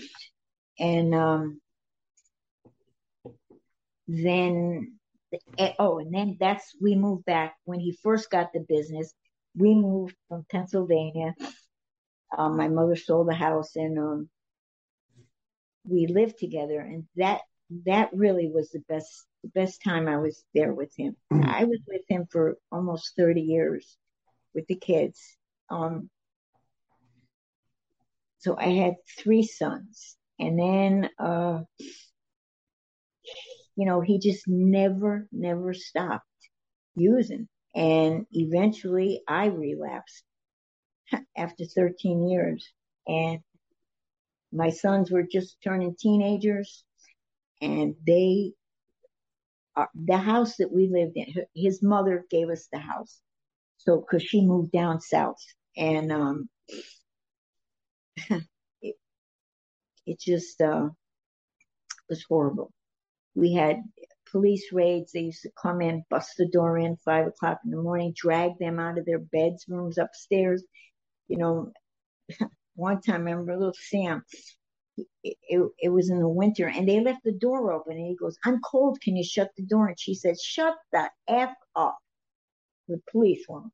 [0.79, 1.61] And um,
[4.07, 4.97] then,
[5.59, 9.13] eh, oh, and then that's, we moved back when he first got the business.
[9.57, 11.35] We moved from Pennsylvania.
[12.37, 14.29] Um, my mother sold the house and um,
[15.85, 16.81] we lived together.
[16.81, 17.43] And that,
[17.87, 21.17] that really was the best, the best time I was there with him.
[21.33, 21.47] Mm.
[21.47, 23.97] I was with him for almost 30 years
[24.55, 25.21] with the kids.
[25.71, 26.11] Um,
[28.39, 31.63] so I had three sons, and then, uh,
[33.75, 36.27] you know, he just never, never stopped
[36.95, 37.49] using.
[37.75, 40.25] And eventually I relapsed
[41.37, 42.69] after 13 years.
[43.07, 43.41] And
[44.53, 46.85] my sons were just turning teenagers
[47.61, 48.53] and they,
[49.77, 53.21] uh, the house that we lived in, his mother gave us the house.
[53.79, 55.41] So, cause she moved down south
[55.77, 56.49] and, um,
[58.83, 58.97] it,
[60.07, 60.89] it just, uh,
[62.09, 62.73] was horrible.
[63.35, 63.83] We had
[64.35, 65.13] police raids.
[65.13, 68.59] They used to come in, bust the door in five o'clock in the morning, drag
[68.59, 70.65] them out of their beds, rooms upstairs.
[71.29, 71.73] You know,
[72.75, 74.25] one time, I remember little Sam,
[74.97, 78.17] it, it, it, was in the winter and they left the door open and he
[78.17, 79.01] goes, I'm cold.
[79.01, 79.87] Can you shut the door?
[79.87, 81.97] And she said, shut the F up
[82.89, 83.71] the police one.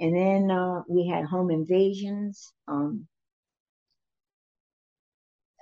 [0.00, 2.52] And then uh, we had home invasions.
[2.66, 3.06] Um,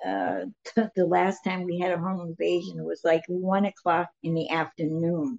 [0.06, 0.46] uh,
[0.96, 5.38] the last time we had a home invasion was like one o'clock in the afternoon.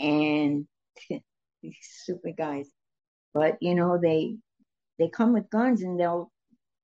[0.00, 0.66] And
[1.62, 2.68] these super guys,
[3.34, 4.36] but you know, they,
[4.98, 6.30] they come with guns and they'll,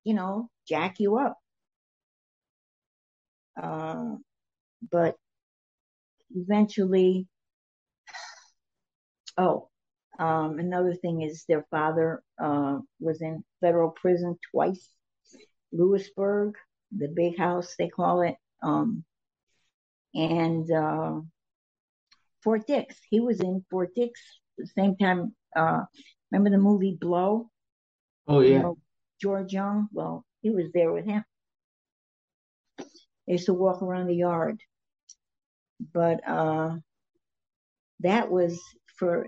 [0.05, 1.38] you know, jack you up.
[3.61, 4.16] Uh,
[4.90, 5.16] but
[6.35, 7.27] eventually
[9.39, 9.68] Oh,
[10.18, 14.89] um, another thing is their father uh, was in federal prison twice.
[15.77, 16.55] Lewisburg,
[16.97, 19.05] the big house they call it, um,
[20.14, 21.20] and uh,
[22.43, 22.97] Fort Dix.
[23.11, 24.20] He was in Fort Dix
[24.57, 25.35] the same time.
[25.55, 25.83] Uh,
[26.31, 27.51] remember the movie Blow?
[28.29, 28.57] Oh yeah.
[28.57, 28.79] You know,
[29.20, 29.89] George Jung.
[29.93, 31.24] Well, he was there with him.
[32.79, 34.61] They used to walk around the yard,
[35.93, 36.77] but uh,
[38.01, 38.61] that was
[38.99, 39.27] for,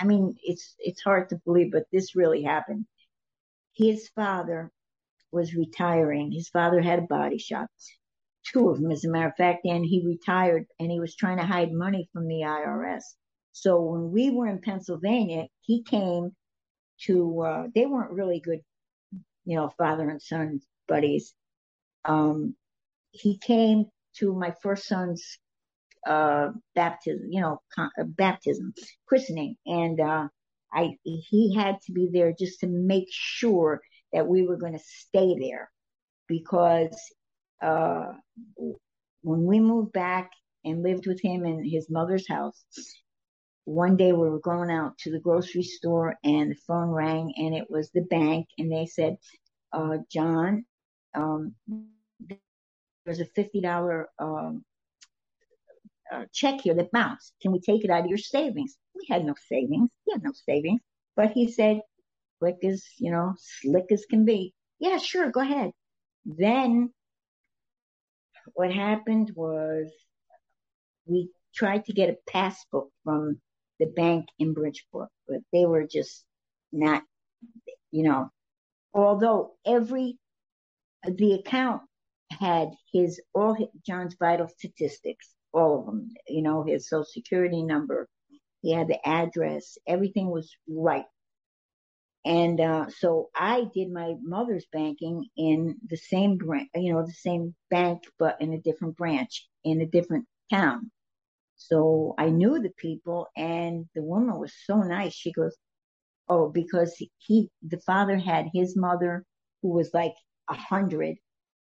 [0.00, 2.86] I mean, it's, it's hard to believe, but this really happened.
[3.74, 4.72] His father
[5.36, 6.32] was retiring.
[6.32, 7.68] His father had a body shop,
[8.52, 11.38] two of them, as a matter of fact, and he retired and he was trying
[11.38, 13.02] to hide money from the IRS.
[13.52, 16.34] So when we were in Pennsylvania, he came
[17.02, 18.60] to, uh, they weren't really good,
[19.44, 21.34] you know, father and son buddies.
[22.04, 22.56] Um,
[23.12, 23.86] he came
[24.18, 25.38] to my first son's
[26.06, 28.74] uh, baptism, you know, con- uh, baptism,
[29.06, 30.28] christening, and uh,
[30.72, 33.80] I he had to be there just to make sure
[34.16, 35.70] that we were going to stay there
[36.26, 36.96] because
[37.62, 38.12] uh,
[39.22, 40.30] when we moved back
[40.64, 42.64] and lived with him in his mother's house,
[43.66, 47.54] one day we were going out to the grocery store and the phone rang and
[47.54, 49.18] it was the bank and they said,
[49.74, 50.64] uh, John,
[51.14, 51.52] um,
[53.04, 54.64] there's a $50 um,
[56.10, 57.34] uh, check here that bounced.
[57.42, 58.78] Can we take it out of your savings?
[58.94, 59.90] We had no savings.
[60.06, 60.80] We had no savings.
[61.16, 61.82] But he said,
[62.40, 64.54] quick as, you know, slick as can be.
[64.78, 65.72] Yeah, sure, go ahead.
[66.24, 66.92] Then
[68.54, 69.90] what happened was
[71.06, 73.40] we tried to get a passbook from
[73.78, 76.24] the bank in Bridgeport, but they were just
[76.72, 77.02] not,
[77.90, 78.30] you know,
[78.92, 80.18] although every,
[81.06, 81.82] the account
[82.30, 87.62] had his, all his, John's vital statistics, all of them, you know, his social security
[87.62, 88.08] number,
[88.62, 91.04] he had the address, everything was right.
[92.26, 97.12] And uh, so I did my mother's banking in the same branch, you know, the
[97.12, 100.90] same bank, but in a different branch, in a different town.
[101.56, 105.14] So I knew the people, and the woman was so nice.
[105.14, 105.56] She goes,
[106.28, 109.24] "Oh, because he, the father had his mother,
[109.62, 110.14] who was like
[110.50, 111.18] a hundred,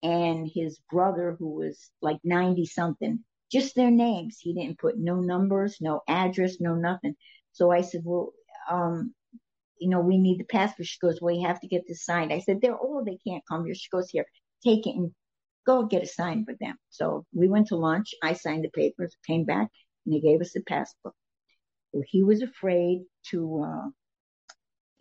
[0.02, 3.24] and his brother, who was like ninety something.
[3.52, 4.38] Just their names.
[4.40, 7.16] He didn't put no numbers, no address, no nothing.
[7.52, 8.32] So I said, well,
[8.70, 9.14] um,
[9.78, 10.86] you know, we need the passport.
[10.86, 12.32] She goes, well, you have to get this signed.
[12.32, 13.06] I said, they're old.
[13.06, 13.74] They can't come here.
[13.74, 14.26] She goes, here,
[14.64, 15.12] take it and
[15.66, 16.76] go get a sign for them.
[16.90, 18.14] So we went to lunch.
[18.22, 19.68] I signed the papers, came back,
[20.04, 21.14] and they gave us the passport.
[21.92, 23.88] Well, he was afraid to, uh,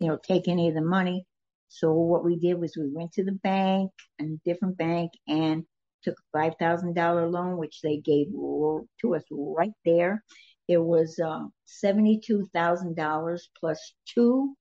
[0.00, 1.24] you know, take any of the money.
[1.68, 5.64] So what we did was we went to the bank, a different bank, and
[6.02, 10.22] took a five thousand dollar loan, which they gave to us right there.
[10.68, 14.54] It was uh, seventy two thousand dollars plus two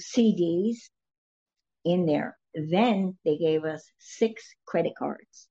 [0.00, 0.76] CDs
[1.84, 2.36] in there.
[2.54, 5.48] Then they gave us six credit cards.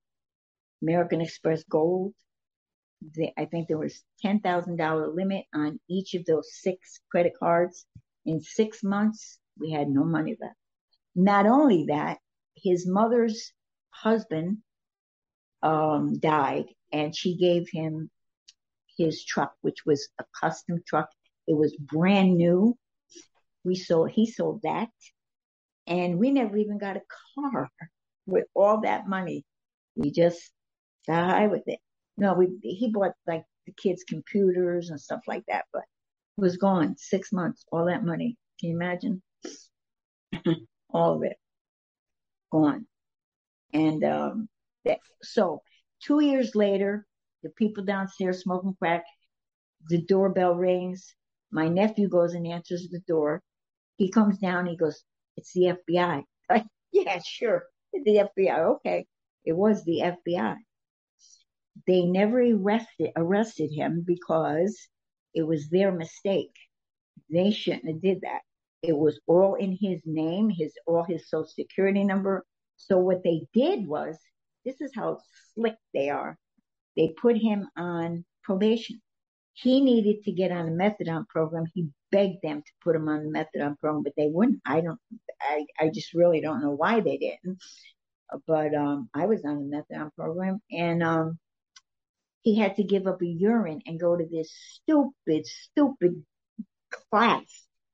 [0.82, 2.14] American Express Gold.
[3.16, 7.86] The, I think there was $10,000 limit on each of those six credit cards.
[8.26, 10.56] In six months, we had no money left.
[11.16, 12.20] Not only that,
[12.56, 13.52] his mother's
[13.90, 14.60] husband
[15.64, 18.10] um, died and she gave him
[18.98, 21.10] his truck, which was a custom truck.
[21.48, 22.78] It was brand new
[23.64, 24.90] we sold, he sold that.
[25.88, 27.02] And we never even got a
[27.36, 27.70] car
[28.26, 29.44] with all that money.
[29.96, 30.40] We just
[31.08, 31.80] got high with it.
[32.18, 35.84] No, we, he bought like the kids' computers and stuff like that, but
[36.38, 38.38] it was gone six months, all that money.
[38.60, 39.22] Can you imagine?
[40.94, 41.38] all of it
[42.52, 42.86] gone.
[43.74, 44.50] And, um,
[44.86, 45.62] that, so
[46.02, 47.06] two years later,
[47.44, 49.04] the people downstairs smoking crack,
[49.90, 51.16] the doorbell rings.
[51.52, 53.42] My nephew goes and answers the door.
[54.02, 55.04] He comes down, he goes,
[55.38, 56.24] it's the FBI.
[56.92, 57.66] yeah, sure.
[57.94, 58.58] The FBI.
[58.78, 59.06] Okay.
[59.46, 60.56] It was the FBI.
[61.86, 64.76] They never arrested, arrested him because
[65.36, 66.56] it was their mistake.
[67.30, 68.40] They shouldn't have did that.
[68.82, 72.44] It was all in his name, his, all his social security number.
[72.78, 74.18] So what they did was,
[74.66, 75.20] this is how
[75.54, 76.40] slick they are.
[76.98, 79.00] They put him on probation.
[79.54, 81.66] He needed to get on a methadone program.
[81.76, 84.62] He begged them to put him on the methadone program, but they wouldn't.
[84.66, 85.00] I don't,
[85.42, 87.60] I, I just really don't know why they didn't.
[88.48, 91.40] But, um, I was on the methadone program and, um,
[92.44, 96.24] he had to give up a urine and go to this stupid, stupid
[97.10, 97.46] class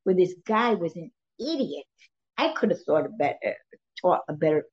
[0.04, 1.86] where this guy was an idiot.
[2.38, 3.56] I could have thought a better,
[4.02, 4.66] taught a better,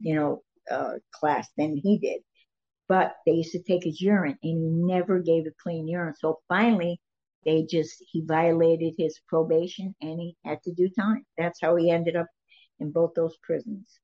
[0.00, 2.22] you know, uh, class than he did.
[2.88, 6.14] But they used to take his urine and he never gave a clean urine.
[6.18, 7.00] So finally
[7.44, 11.24] they just, he violated his probation and he had to do time.
[11.36, 12.26] That's how he ended up
[12.80, 14.00] in both those prisons.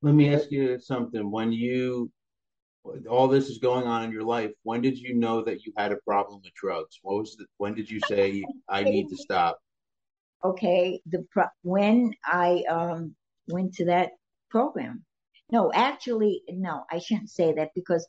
[0.00, 1.30] Let me ask you something.
[1.30, 2.10] When you,
[3.08, 5.92] all this is going on in your life, when did you know that you had
[5.92, 6.98] a problem with drugs?
[7.02, 9.58] What was the, when did you say, I need to stop?
[10.44, 11.00] Okay.
[11.06, 13.14] The, pro- when I, um,
[13.48, 14.10] went to that
[14.50, 15.04] program.
[15.50, 18.06] No, actually, no, I shouldn't say that because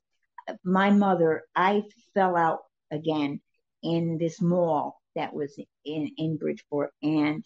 [0.63, 1.83] my mother, I
[2.13, 2.59] fell out
[2.91, 3.41] again
[3.83, 6.91] in this mall that was in, in Bridgeport.
[7.01, 7.43] And,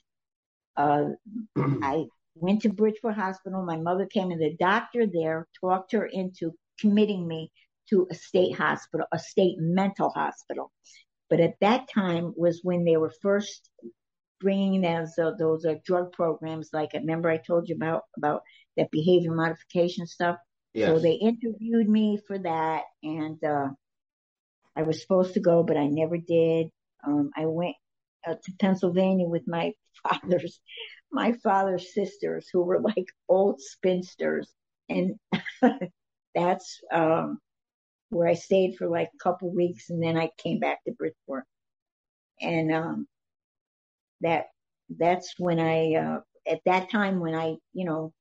[0.75, 1.09] uh,
[1.57, 2.05] I,
[2.39, 3.63] went to Bridgeport Hospital.
[3.63, 7.51] My mother came and the doctor there talked her into committing me
[7.89, 10.71] to a state hospital, a state mental hospital.
[11.29, 13.69] But at that time was when they were first
[14.39, 16.69] bringing those uh, those uh, drug programs.
[16.71, 18.43] Like remember I told you about about
[18.77, 20.37] that behavior modification stuff.
[20.73, 20.87] Yes.
[20.87, 23.69] So they interviewed me for that, and uh,
[24.77, 26.69] I was supposed to go, but I never did.
[27.05, 27.75] Um, I went
[28.27, 29.73] uh, to Pennsylvania with my
[30.03, 30.59] father's
[31.11, 34.53] my father's sisters who were like old spinsters
[34.89, 35.15] and
[36.35, 37.39] that's um,
[38.09, 41.45] where I stayed for like a couple weeks and then I came back to Bridgeport
[42.41, 43.07] and um,
[44.21, 44.47] that
[44.89, 46.19] that's when I uh,
[46.49, 48.13] at that time when I you know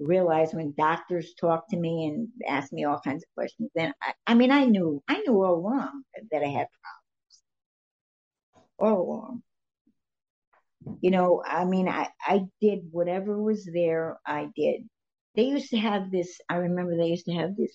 [0.00, 4.12] realized when doctors talked to me and asked me all kinds of questions then I,
[4.26, 7.42] I mean I knew I knew all along that I had problems
[8.78, 9.42] all along
[11.00, 14.82] you know, I mean, I, I did whatever was there, I did.
[15.34, 17.74] They used to have this, I remember they used to have this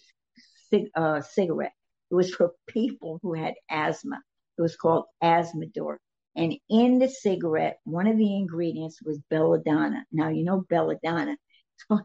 [0.69, 1.73] cig- uh, cigarette.
[2.11, 4.21] It was for people who had asthma.
[4.57, 5.97] It was called Asthmador.
[6.35, 10.05] And in the cigarette, one of the ingredients was belladonna.
[10.11, 11.37] Now, you know belladonna.
[11.89, 11.99] So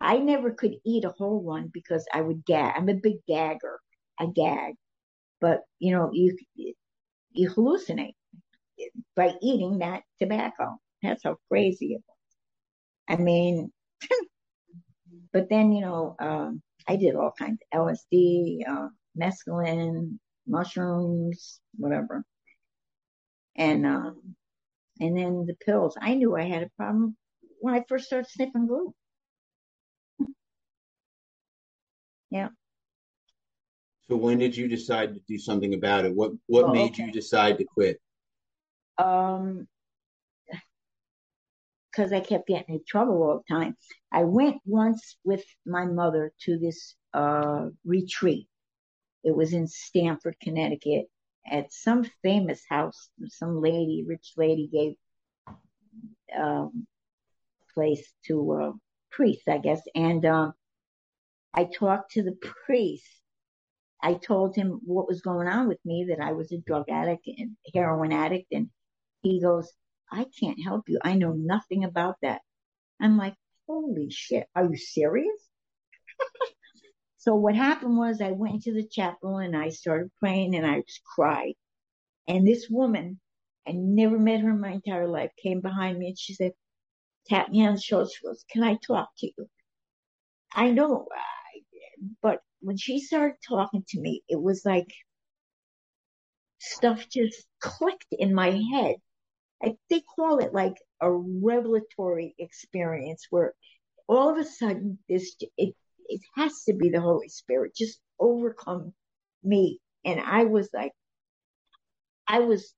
[0.00, 2.74] I never could eat a whole one because I would gag.
[2.76, 3.78] I'm a big gagger.
[4.18, 4.74] I gag.
[5.40, 6.36] But, you know, you,
[7.32, 8.14] you hallucinate
[9.16, 10.78] by eating that tobacco.
[11.02, 13.18] That's how crazy it was.
[13.18, 13.72] I mean,
[15.32, 18.88] but then, you know, um, I did all kinds of LSD, uh,
[19.18, 22.24] mescaline, mushrooms, whatever.
[23.56, 24.34] And, um,
[25.00, 25.96] and then the pills.
[26.00, 27.16] I knew I had a problem
[27.60, 28.94] when I first started sniffing glue.
[32.30, 32.48] Yeah.
[34.08, 36.14] So when did you decide to do something about it?
[36.14, 37.04] What what oh, made okay.
[37.04, 38.00] you decide to quit?
[39.00, 39.66] um,
[41.90, 43.76] because I kept getting in trouble all the time.
[44.12, 48.46] I went once with my mother to this uh, retreat.
[49.24, 51.06] It was in Stamford, Connecticut,
[51.50, 53.08] at some famous house.
[53.26, 54.94] Some lady, rich lady, gave
[56.38, 56.86] um,
[57.74, 58.72] place to a
[59.10, 59.82] priest, I guess.
[59.94, 60.52] And um,
[61.54, 62.36] I talked to the
[62.66, 63.04] priest.
[64.02, 67.26] I told him what was going on with me, that I was a drug addict
[67.26, 68.70] and heroin addict, and
[69.22, 69.70] he goes,
[70.10, 70.98] I can't help you.
[71.02, 72.40] I know nothing about that.
[73.00, 73.34] I'm like,
[73.66, 74.46] holy shit.
[74.54, 75.48] Are you serious?
[77.18, 80.80] so what happened was I went into the chapel and I started praying and I
[80.80, 81.54] just cried.
[82.26, 83.20] And this woman,
[83.66, 86.52] I never met her in my entire life, came behind me and she said,
[87.26, 88.08] tapped me on the shoulder.
[88.10, 89.48] She goes, can I talk to you?
[90.52, 91.06] I know,
[92.22, 94.92] but when she started talking to me, it was like
[96.58, 98.96] stuff just clicked in my head.
[99.62, 103.54] I, they call it like a revelatory experience where
[104.08, 105.74] all of a sudden this it
[106.06, 108.92] it has to be the Holy Spirit just overcome
[109.44, 110.92] me, and I was like,
[112.26, 112.74] I was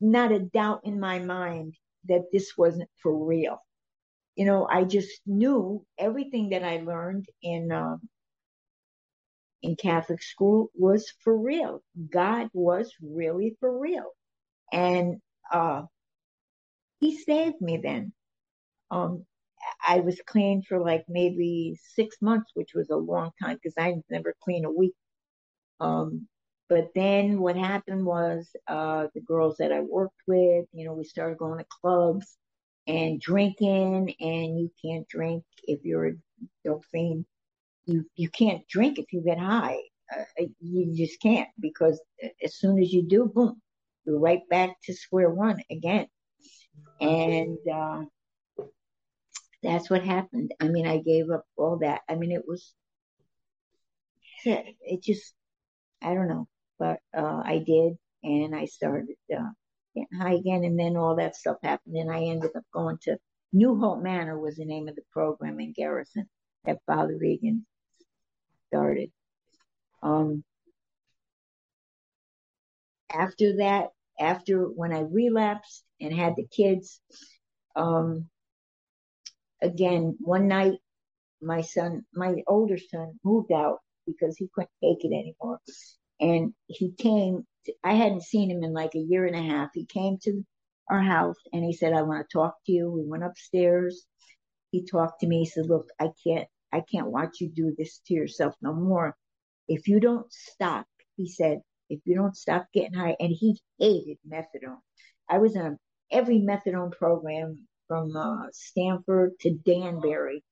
[0.00, 1.74] not a doubt in my mind
[2.08, 3.58] that this wasn't for real.
[4.36, 8.08] You know, I just knew everything that I learned in um,
[9.62, 11.82] in Catholic school was for real.
[12.10, 14.10] God was really for real,
[14.72, 15.20] and
[15.52, 15.82] uh,
[17.00, 18.12] he saved me then.
[18.90, 19.24] Um,
[19.86, 23.96] I was clean for like maybe six months, which was a long time because I
[24.10, 24.94] never clean a week.
[25.80, 26.28] Um,
[26.68, 31.04] but then what happened was, uh, the girls that I worked with, you know, we
[31.04, 32.36] started going to clubs
[32.86, 36.12] and drinking and you can't drink if you're a
[36.64, 37.26] dolphin.
[37.88, 39.78] You, you can't drink if you get high.
[40.14, 41.98] Uh, you just can't because
[42.44, 43.62] as soon as you do, boom,
[44.04, 46.06] you're right back to square one again.
[47.00, 48.02] And uh,
[49.62, 50.52] that's what happened.
[50.60, 52.02] I mean, I gave up all that.
[52.10, 52.74] I mean, it was,
[54.44, 55.32] it just,
[56.02, 56.46] I don't know,
[56.78, 57.94] but uh, I did.
[58.22, 59.48] And I started uh,
[59.94, 60.64] getting high again.
[60.64, 61.96] And then all that stuff happened.
[61.96, 63.16] And I ended up going to
[63.54, 66.28] New Hope Manor was the name of the program in Garrison
[66.66, 67.64] that Father Regan
[68.68, 69.10] started.
[70.02, 70.44] Um,
[73.12, 73.88] after that,
[74.20, 77.00] after when I relapsed and had the kids,
[77.76, 78.28] um,
[79.62, 80.78] again, one night,
[81.40, 85.60] my son, my older son moved out because he couldn't take it anymore.
[86.20, 89.70] And he came, to, I hadn't seen him in like a year and a half.
[89.72, 90.44] He came to
[90.90, 92.90] our house and he said, I want to talk to you.
[92.90, 94.04] We went upstairs.
[94.70, 95.40] He talked to me.
[95.40, 99.16] He said, look, I can't, I can't watch you do this to yourself no more.
[99.68, 101.60] If you don't stop, he said,
[101.90, 104.80] if you don't stop getting high, and he hated methadone.
[105.28, 105.78] I was on
[106.10, 110.44] every methadone program from uh, Stamford to Danbury.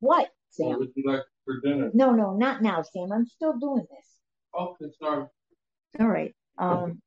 [0.00, 0.68] What, Sam?
[0.68, 1.90] What would you like for dinner?
[1.92, 3.12] No, no, not now, Sam.
[3.12, 4.06] I'm still doing this.
[4.58, 5.26] Okay, sorry.
[6.00, 6.34] All right.
[6.58, 7.00] Um,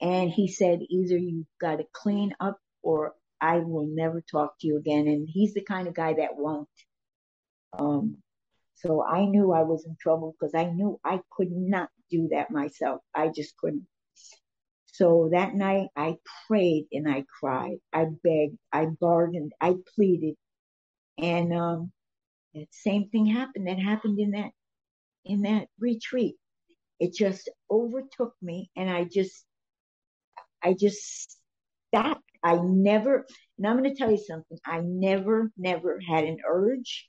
[0.00, 4.66] and he said, either you've got to clean up or I will never talk to
[4.66, 5.06] you again.
[5.06, 6.68] And he's the kind of guy that won't.
[7.78, 8.18] Um,
[8.76, 12.50] so I knew I was in trouble because I knew I could not do that
[12.50, 13.00] myself.
[13.14, 13.86] I just couldn't.
[14.86, 16.16] So that night I
[16.46, 17.78] prayed and I cried.
[17.92, 20.34] I begged, I bargained, I pleaded.
[21.18, 21.92] And um
[22.54, 24.50] the same thing happened that happened in that
[25.24, 26.36] in that retreat.
[26.98, 29.44] It just overtook me and I just
[30.62, 31.38] I just
[31.88, 32.27] stopped.
[32.42, 33.26] I never
[33.58, 34.58] and I'm gonna tell you something.
[34.64, 37.08] I never, never had an urge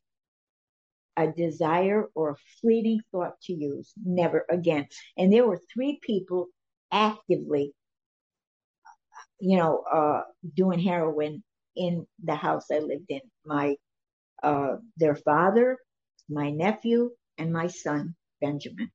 [1.18, 3.94] a desire or a fleeting thought to use.
[4.04, 4.88] Never again.
[5.18, 6.48] And there were three people
[6.92, 7.74] actively,
[9.40, 10.22] you know, uh,
[10.56, 11.44] doing heroin
[11.76, 13.22] in the house I lived in.
[13.46, 13.76] My,
[14.44, 15.78] uh, their father,
[16.30, 18.92] my nephew, and my son Benjamin.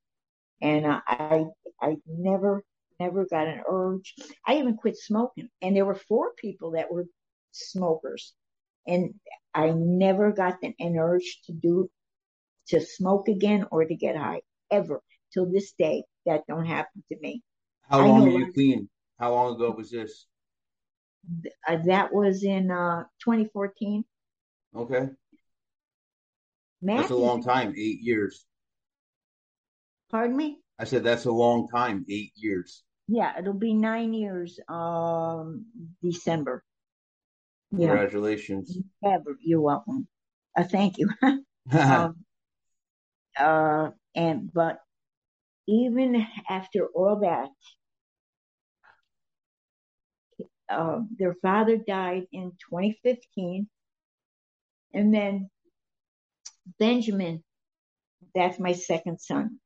[0.62, 1.46] And uh, I,
[1.80, 2.62] I never,
[3.00, 4.14] never got an urge.
[4.46, 7.06] I even quit smoking, and there were four people that were
[7.52, 8.34] smokers,
[8.86, 9.14] and
[9.54, 11.90] I never got an, an urge to do
[12.68, 14.40] to smoke again or to get high
[14.70, 16.04] ever till this day.
[16.26, 17.42] That don't happen to me.
[17.90, 18.88] How long were you clean?
[19.18, 20.26] How long ago was this?
[21.68, 24.04] Uh, that was in uh, 2014.
[24.74, 25.08] Okay.
[26.82, 27.74] Matthew, that's a long time.
[27.76, 28.46] Eight years.
[30.10, 30.63] Pardon me.
[30.78, 32.04] I said that's a long time.
[32.08, 32.82] Eight years.
[33.06, 34.58] Yeah, it'll be nine years.
[34.68, 35.66] Um,
[36.02, 36.64] December.
[37.70, 38.78] Congratulations.
[39.40, 40.08] You're welcome.
[40.56, 41.08] Uh, thank you.
[41.72, 42.16] um,
[43.38, 44.78] uh, and but
[45.66, 47.48] even after all that,
[50.68, 53.68] uh, their father died in 2015,
[54.92, 55.50] and then
[56.78, 57.42] Benjamin,
[58.34, 59.58] that's my second son.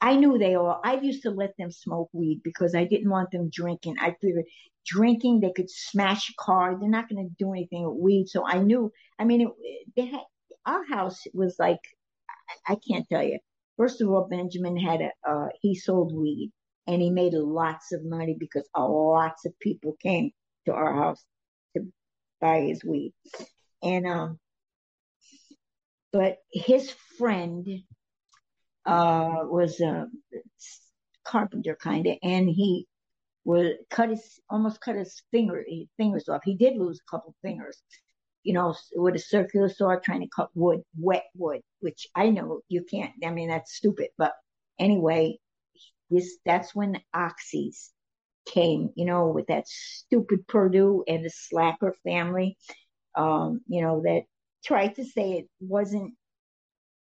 [0.00, 0.80] I knew they all.
[0.84, 3.96] I used to let them smoke weed because I didn't want them drinking.
[4.00, 4.44] I figured
[4.86, 6.76] drinking they could smash a car.
[6.78, 8.28] They're not going to do anything with weed.
[8.28, 8.90] So I knew.
[9.18, 10.22] I mean, it, they had
[10.66, 11.80] our house was like
[12.66, 13.38] I can't tell you.
[13.76, 16.52] First of all, Benjamin had a, uh, he sold weed
[16.86, 20.30] and he made lots of money because lots of people came
[20.66, 21.24] to our house
[21.76, 21.84] to
[22.40, 23.14] buy his weed.
[23.82, 24.38] And, um,
[26.12, 27.66] but his friend,
[28.88, 30.08] uh, was a
[31.24, 32.86] carpenter kind of, and he
[33.44, 36.42] was cut his, almost cut his finger, his fingers off.
[36.44, 37.82] He did lose a couple fingers
[38.48, 42.60] you know, with a circular saw trying to cut wood, wet wood, which I know
[42.68, 43.12] you can't.
[43.24, 44.08] I mean, that's stupid.
[44.16, 44.32] But
[44.78, 45.38] anyway,
[46.10, 47.90] this that's when oxys
[48.46, 52.56] came, you know, with that stupid Purdue and the Sackler family,
[53.14, 54.22] um, you know, that
[54.64, 56.14] tried to say it wasn't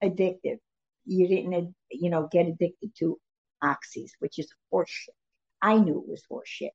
[0.02, 0.58] addictive.
[1.06, 3.18] You didn't, you know, get addicted to
[3.62, 5.14] oxys, which is horseshit.
[5.62, 6.70] I knew it was horseshit.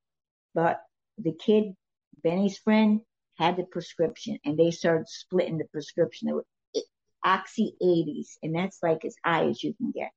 [0.53, 0.81] But
[1.17, 1.75] the kid,
[2.23, 3.01] Benny's friend,
[3.37, 6.29] had the prescription and they started splitting the prescription.
[6.29, 6.45] It was
[7.23, 10.11] Oxy 80s, and that's like as high as you can get.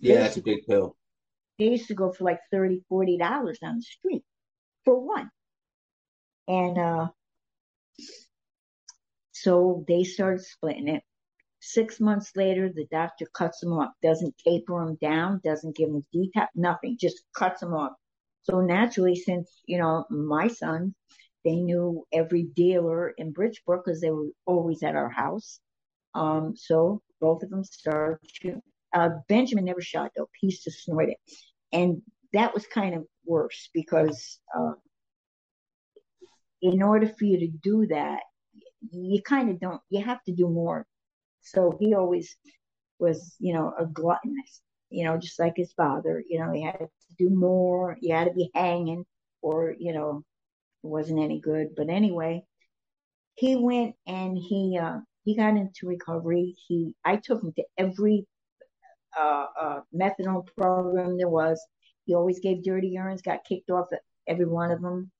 [0.00, 0.96] Yeah, that's a big pill.
[1.58, 4.22] They used to go for like 30 $40 on the street
[4.84, 5.30] for one.
[6.48, 7.08] And uh,
[9.32, 11.02] so they started splitting it.
[11.66, 16.04] Six months later, the doctor cuts them off, doesn't taper them down, doesn't give them
[16.14, 17.92] detox, nothing, just cuts them off.
[18.44, 20.94] So naturally, since, you know, my son
[21.46, 25.60] they knew every dealer in Bridgeport because they were always at our house.
[26.12, 28.18] Um, so both of them started.
[28.92, 30.30] Uh, Benjamin never shot dope.
[30.40, 31.18] He used to snort it.
[31.72, 32.02] And
[32.32, 34.72] that was kind of worse because uh,
[36.60, 38.22] in order for you to do that,
[38.90, 40.84] you kind of don't, you have to do more.
[41.46, 42.36] So he always
[42.98, 46.78] was, you know, a gluttonous, you know, just like his father, you know, he had
[46.78, 46.88] to
[47.18, 49.04] do more, you had to be hanging
[49.42, 50.24] or, you know,
[50.82, 51.68] it wasn't any good.
[51.76, 52.42] But anyway,
[53.36, 56.56] he went and he uh, he got into recovery.
[56.66, 58.26] He I took him to every
[59.16, 61.64] uh, uh, methadone program there was.
[62.06, 63.22] He always gave dirty urines.
[63.22, 63.86] Got kicked off
[64.26, 65.10] every one of them.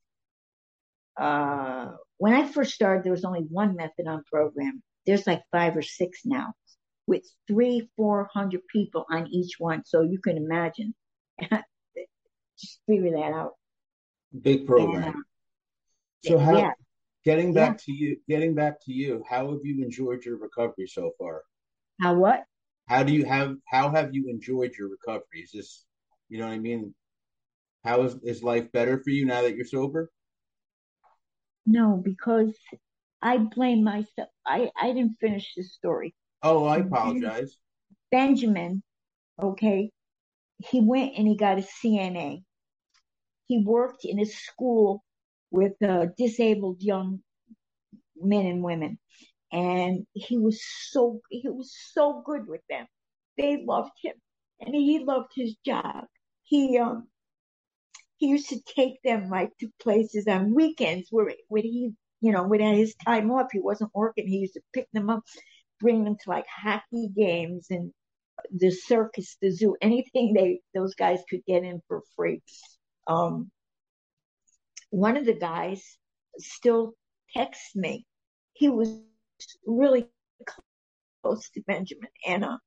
[1.17, 4.83] Uh, when I first started, there was only one methadone program.
[5.07, 6.53] There's like five or six now,
[7.07, 9.83] with three, four hundred people on each one.
[9.85, 10.95] So you can imagine.
[12.59, 13.53] Just figure that out.
[14.41, 15.03] Big program.
[15.03, 15.19] And, uh,
[16.25, 16.73] so how yeah.
[17.25, 17.85] getting back yeah.
[17.85, 21.43] to you getting back to you, how have you enjoyed your recovery so far?
[22.01, 22.45] How what?
[22.89, 25.43] How do you have how have you enjoyed your recovery?
[25.43, 25.85] Is this
[26.29, 26.95] you know what I mean?
[27.85, 30.11] How is is life better for you now that you're sober?
[31.67, 32.57] No, because
[33.23, 34.29] I blame myself.
[34.47, 36.15] I, I didn't finish the story.
[36.43, 37.57] Oh, I apologize.
[38.11, 38.83] Benjamin,
[39.43, 39.91] okay,
[40.59, 42.43] he went and he got a CNA.
[43.47, 45.03] He worked in a school
[45.51, 47.21] with uh, disabled young
[48.17, 48.99] men and women,
[49.53, 52.87] and he was so he was so good with them.
[53.37, 54.15] They loved him,
[54.61, 56.05] and he loved his job.
[56.43, 57.09] He um
[58.19, 62.45] he used to take them like to places on weekends where when he you know
[62.45, 64.27] when his time off he wasn't working.
[64.27, 65.23] He used to pick them up,
[65.81, 67.93] bring them to like hockey games and
[68.55, 72.43] the circus, the zoo, anything they those guys could get in for free.
[73.07, 73.51] Um,
[74.91, 75.83] one of the guys
[76.39, 76.95] still
[77.35, 78.07] texts me.
[78.53, 78.99] He was
[79.67, 80.09] really
[81.23, 82.09] close to Benjamin
[82.45, 82.59] uh,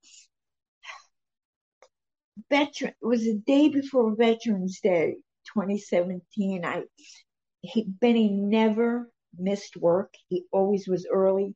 [2.49, 5.15] veteran it was the day before Veterans Day,
[5.53, 6.65] 2017.
[6.65, 6.83] I
[7.61, 10.13] he Benny never missed work.
[10.27, 11.55] He always was early.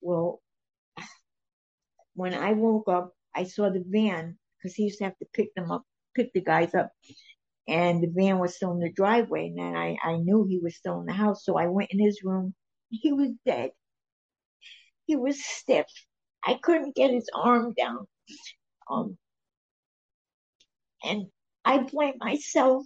[0.00, 0.40] Well,
[2.14, 5.54] when I woke up, I saw the van because he used to have to pick
[5.54, 5.84] them up,
[6.14, 6.90] pick the guys up.
[7.68, 9.46] And the van was still in the driveway.
[9.48, 11.44] And then I, I knew he was still in the house.
[11.44, 12.54] So I went in his room.
[12.90, 13.70] He was dead.
[15.06, 15.86] He was stiff.
[16.44, 18.06] I couldn't get his arm down.
[18.90, 19.18] Um,
[21.04, 21.26] and
[21.64, 22.84] I blame myself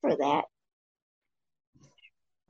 [0.00, 0.44] for that.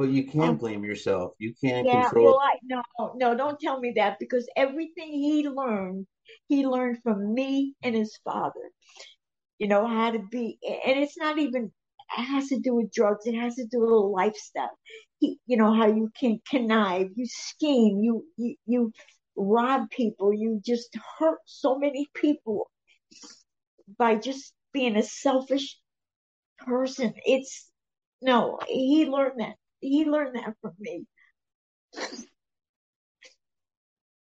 [0.02, 1.34] But you can't Um, blame yourself.
[1.38, 2.34] You can't Yeah, control.
[2.34, 2.82] well, I no,
[3.16, 6.06] no, don't tell me that because everything he learned,
[6.48, 8.72] he learned from me and his father.
[9.58, 11.72] You know how to be, and it's not even
[12.18, 13.26] it has to do with drugs.
[13.26, 14.76] It has to do with a lifestyle.
[15.20, 18.92] He, you know how you can connive, you scheme, you you you
[19.36, 22.70] rob people, you just hurt so many people
[23.98, 25.78] by just being a selfish
[26.58, 27.14] person.
[27.24, 27.70] It's
[28.22, 29.56] no, he learned that.
[29.82, 31.06] He learned that from me.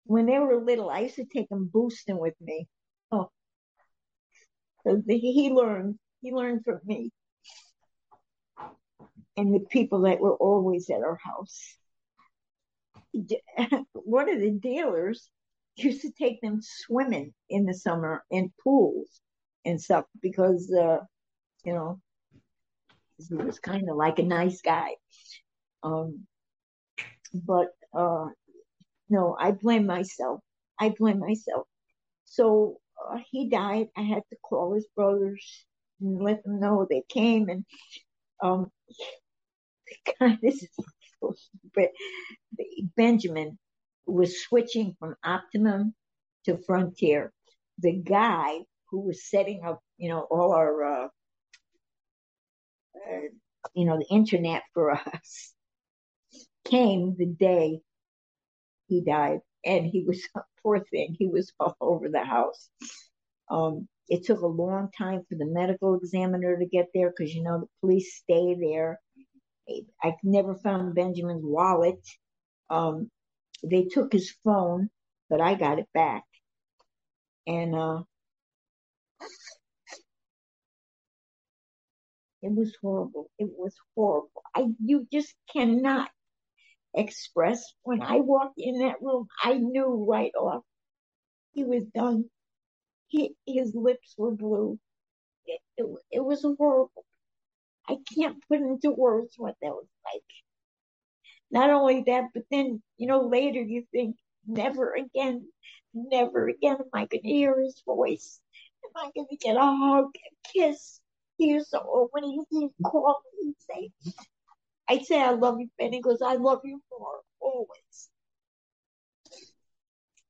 [0.04, 2.68] When they were little, I used to take them boosting with me.
[3.10, 3.30] Oh,
[4.84, 5.98] 'cause he learned.
[6.22, 7.12] He learned from me
[9.36, 11.76] and the people that were always at our house.
[13.92, 15.30] One of the dealers
[15.76, 19.20] used to take them swimming in the summer in pools
[19.64, 20.98] and stuff because, uh,
[21.64, 22.00] you know,
[23.18, 24.90] he was kind of like a nice guy.
[25.86, 26.26] Um,
[27.32, 28.26] but uh,
[29.08, 30.40] no, I blame myself.
[30.80, 31.66] I blame myself.
[32.24, 32.78] So
[33.10, 33.88] uh, he died.
[33.96, 35.64] I had to call his brothers
[36.00, 37.48] and let them know they came.
[37.48, 37.64] And
[38.42, 38.70] um,
[40.20, 40.70] God, this is
[41.20, 41.90] so stupid.
[42.96, 43.58] Benjamin
[44.06, 45.94] was switching from Optimum
[46.46, 47.32] to Frontier.
[47.80, 48.60] The guy
[48.90, 51.08] who was setting up, you know, all our, uh,
[52.96, 53.20] uh,
[53.74, 55.54] you know, the internet for us
[56.66, 57.80] came the day
[58.88, 60.22] he died, and he was
[60.62, 61.16] poor thing.
[61.18, 62.68] He was all over the house.
[63.50, 67.42] Um, it took a long time for the medical examiner to get there because you
[67.42, 69.00] know the police stay there.
[70.02, 72.00] I never found Benjamin's wallet.
[72.70, 73.10] Um,
[73.64, 74.90] they took his phone,
[75.30, 76.24] but I got it back.
[77.46, 78.02] And uh,
[82.42, 83.30] it was horrible.
[83.38, 84.42] It was horrible.
[84.54, 86.10] I you just cannot
[86.96, 87.74] express.
[87.82, 90.64] When I walked in that room, I knew right off
[91.52, 92.26] he was done.
[93.08, 94.78] He, his lips were blue.
[95.46, 97.04] It, it, it was horrible.
[97.88, 100.22] I can't put into words what that was like.
[101.50, 104.16] Not only that, but then, you know, later you think,
[104.46, 105.46] never again,
[105.94, 108.40] never again am I going to hear his voice.
[108.84, 111.00] Am I going to get a hug, a kiss?
[111.38, 113.90] He to, or when he, he'd call me, he'd say,
[114.88, 115.92] I'd say, I love you, Ben.
[115.92, 118.10] He goes, I love you more, always.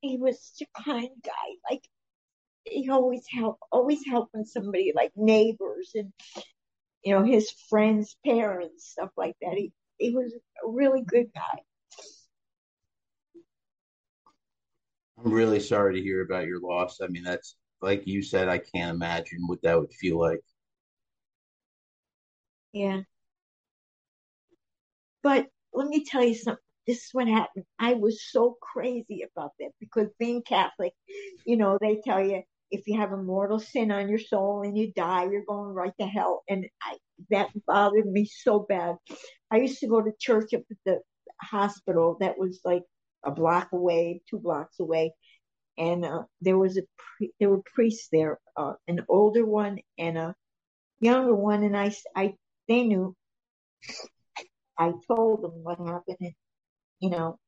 [0.00, 1.32] He was such a kind guy.
[1.70, 1.82] Like,
[2.64, 6.12] he always help, always helping somebody, like neighbors and,
[7.04, 9.54] you know, his friends' parents, stuff like that.
[9.54, 11.60] He, he was a really good guy.
[15.18, 17.00] I'm really sorry to hear about your loss.
[17.00, 20.40] I mean, that's like you said, I can't imagine what that would feel like.
[22.72, 23.02] Yeah.
[25.26, 26.62] But let me tell you something.
[26.86, 27.64] This is what happened.
[27.80, 30.92] I was so crazy about that because being Catholic,
[31.44, 34.78] you know, they tell you if you have a mortal sin on your soul and
[34.78, 36.44] you die, you're going right to hell.
[36.48, 36.98] And I,
[37.30, 38.98] that bothered me so bad.
[39.50, 41.00] I used to go to church up at the
[41.42, 42.84] hospital that was like
[43.24, 45.12] a block away, two blocks away.
[45.76, 50.16] And uh, there was a pri- there were priests there, uh, an older one and
[50.18, 50.36] a
[51.00, 52.34] younger one, and I, I
[52.68, 53.16] they knew
[54.78, 56.34] I told them what happened, and
[57.00, 57.38] you know,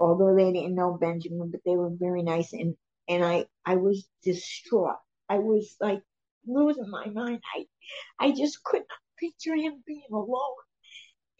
[0.00, 2.76] although they didn't know Benjamin, but they were very nice, and
[3.08, 4.96] and I I was distraught.
[5.28, 6.02] I was like
[6.46, 7.40] losing my mind.
[7.56, 7.66] I
[8.20, 10.56] I just could not picture him being alone,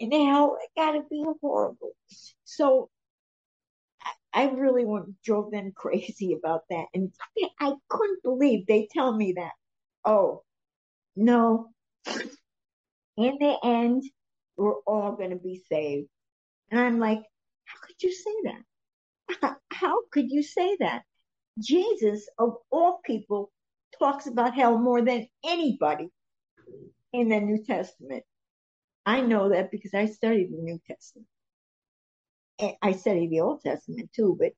[0.01, 1.93] and how it got to be horrible.
[2.45, 2.91] So
[4.33, 4.85] I really
[5.25, 6.87] drove them crazy about that.
[6.95, 7.13] And
[7.61, 9.53] I couldn't believe they tell me that.
[10.05, 10.43] Oh,
[11.17, 11.71] no.
[13.17, 14.05] In the end,
[14.57, 16.09] we're all going to be saved.
[16.71, 17.23] And I'm like,
[17.65, 19.57] how could you say that?
[19.71, 21.03] How could you say that?
[21.59, 23.51] Jesus, of all people,
[23.99, 26.09] talks about hell more than anybody
[27.13, 28.25] in the New Testament.
[29.05, 31.29] I know that because I studied the New Testament.
[32.81, 34.53] I study the Old Testament too, but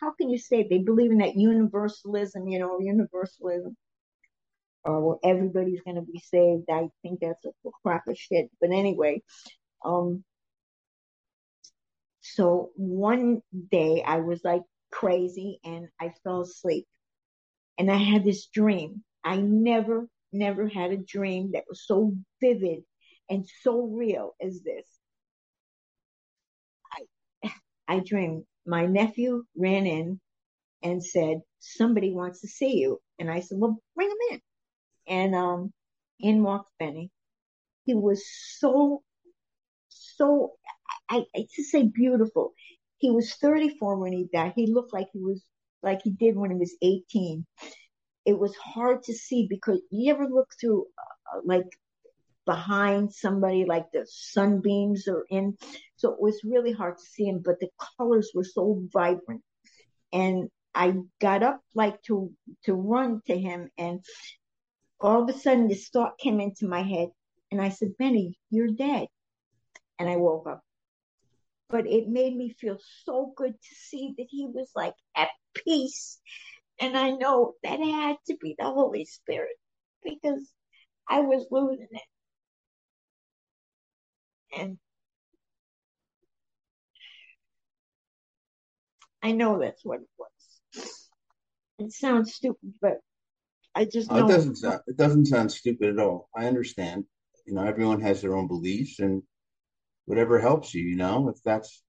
[0.00, 3.76] how can you say they believe in that universalism, you know, universalism,
[4.84, 6.64] or well, everybody's going to be saved?
[6.70, 8.50] I think that's a crock of shit.
[8.60, 9.22] But anyway,
[9.84, 10.24] um,
[12.20, 16.86] so one day I was like crazy and I fell asleep
[17.78, 19.02] and I had this dream.
[19.24, 22.84] I never, never had a dream that was so vivid
[23.28, 24.86] and so real as this.
[27.86, 30.20] I dreamed my nephew ran in
[30.82, 33.00] and said, somebody wants to see you.
[33.18, 34.40] And I said, well, bring him in.
[35.08, 35.72] And, um,
[36.20, 37.10] in walked Benny.
[37.84, 38.24] He was
[38.58, 39.02] so,
[39.88, 40.52] so,
[41.08, 42.54] I, I to say beautiful.
[42.98, 44.54] He was 34 when he died.
[44.56, 45.42] He looked like he was,
[45.82, 47.44] like he did when he was 18.
[48.24, 50.86] It was hard to see because you ever look through,
[51.32, 51.66] uh, like
[52.46, 55.56] behind somebody, like the sunbeams are in.
[55.96, 59.42] So it was really hard to see him, but the colors were so vibrant.
[60.12, 62.32] And I got up like to,
[62.64, 64.00] to run to him and
[65.04, 67.10] all of a sudden this thought came into my head
[67.50, 69.06] and I said, Benny, you're dead.
[69.98, 70.62] And I woke up.
[71.68, 76.18] But it made me feel so good to see that he was like at peace.
[76.80, 79.56] And I know that had to be the Holy Spirit
[80.02, 80.50] because
[81.06, 82.02] I was losing it.
[84.58, 84.78] And
[89.22, 90.30] I know that's what it was.
[91.78, 92.98] It sounds stupid, but
[93.74, 96.28] I just know it doesn't sound it doesn't sound stupid at all.
[96.34, 97.04] I understand.
[97.46, 99.22] You know, everyone has their own beliefs and
[100.06, 101.82] whatever helps you, you know, if that's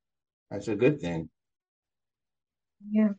[0.50, 1.30] that's a good thing.
[2.90, 3.10] Yeah.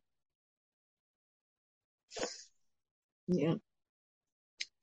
[3.29, 3.55] Yeah.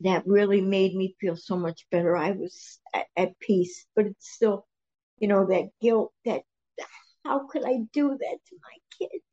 [0.01, 2.15] That really made me feel so much better.
[2.17, 4.65] I was at, at peace, but it's still,
[5.17, 6.41] you know, that guilt that
[7.25, 9.23] how could I do that to my kids?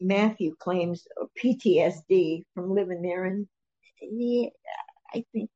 [0.00, 1.06] Matthew claims
[1.42, 3.46] PTSD from living there, and
[4.00, 4.48] yeah,
[5.14, 5.50] I think,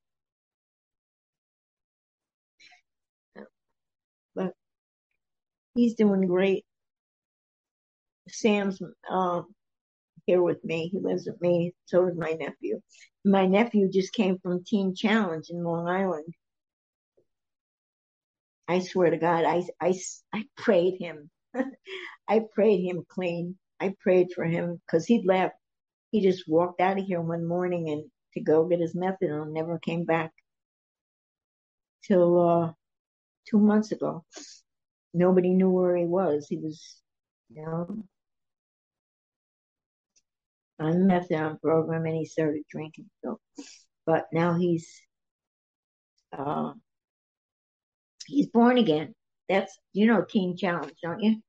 [4.35, 4.53] but
[5.75, 6.65] he's doing great.
[8.29, 8.81] Sam's
[9.11, 9.55] um,
[10.27, 10.89] here with me.
[10.89, 11.75] He lives with me.
[11.87, 12.81] So is my nephew.
[13.25, 16.35] My nephew just came from Teen Challenge in Long Island.
[18.69, 19.95] I swear to God, I, I,
[20.33, 21.31] I prayed him.
[22.29, 23.57] I prayed him clean.
[23.83, 25.57] I prayed for him because he'd left.
[26.13, 28.05] He just walked out of here one morning and
[28.35, 30.31] to go get his methadone, never came back
[32.07, 32.73] till uh,
[33.51, 34.25] two months ago.
[35.13, 36.47] Nobody knew where he was.
[36.49, 36.97] He was,
[37.51, 38.05] you know,
[40.79, 43.11] on the methadone program and he started drinking.
[43.25, 43.41] So,
[44.07, 44.89] but now he's,
[46.37, 46.73] uh,
[48.27, 49.15] he's born again.
[49.49, 51.43] That's, you know, Teen Challenge, don't you?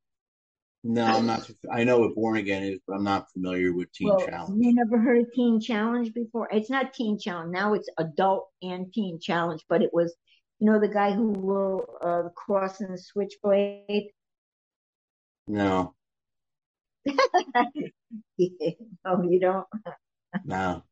[0.86, 4.10] No, I'm not I know what born again is, but I'm not familiar with Teen
[4.10, 4.62] well, Challenge.
[4.62, 6.50] You never heard of Teen Challenge before?
[6.52, 7.54] It's not Teen Challenge.
[7.54, 10.14] Now it's adult and Teen Challenge, but it was,
[10.60, 14.12] you know, the guy who wore uh, the cross and the switchblade?
[15.48, 15.96] No,
[19.06, 19.66] oh, you don't?
[20.46, 20.84] no.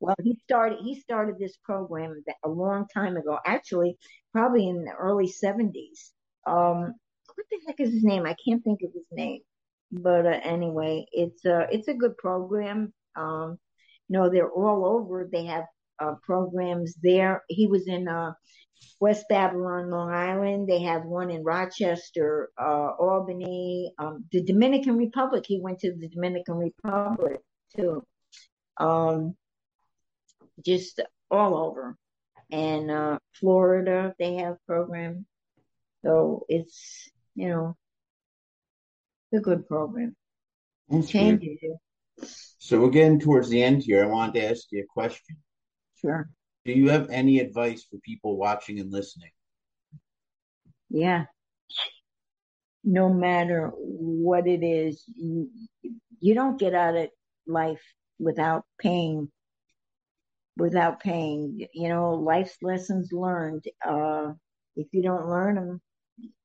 [0.00, 3.38] Well, he started he started this program a long time ago.
[3.44, 3.98] Actually,
[4.32, 6.12] probably in the early seventies.
[6.46, 6.94] Um,
[7.34, 8.26] what the heck is his name?
[8.26, 9.40] I can't think of his name.
[9.90, 12.92] But uh, anyway, it's a it's a good program.
[13.14, 13.58] Um,
[14.08, 15.28] you know, they're all over.
[15.30, 15.64] They have
[15.98, 17.42] uh, programs there.
[17.48, 18.32] He was in uh,
[19.00, 20.68] West Babylon, Long Island.
[20.68, 25.44] They have one in Rochester, uh, Albany, um, the Dominican Republic.
[25.46, 27.40] He went to the Dominican Republic
[27.76, 28.04] too.
[28.78, 29.36] Um,
[30.64, 31.96] just all over.
[32.50, 35.24] And uh, Florida, they have programs.
[36.04, 37.76] So it's, you know,
[39.32, 40.14] a good program.
[40.88, 41.08] That's.
[41.08, 41.76] Changes you.
[42.58, 44.04] So we're getting towards the end here.
[44.04, 45.36] I wanted to ask you a question.
[46.00, 46.28] Sure.
[46.64, 49.30] Do you have any advice for people watching and listening?
[50.90, 51.24] Yeah.
[52.84, 55.48] No matter what it is, you,
[56.20, 57.08] you don't get out of
[57.46, 57.82] life
[58.18, 59.30] without paying,
[60.56, 63.64] without paying, you know, life's lessons learned.
[63.84, 64.32] Uh,
[64.76, 65.80] if you don't learn them,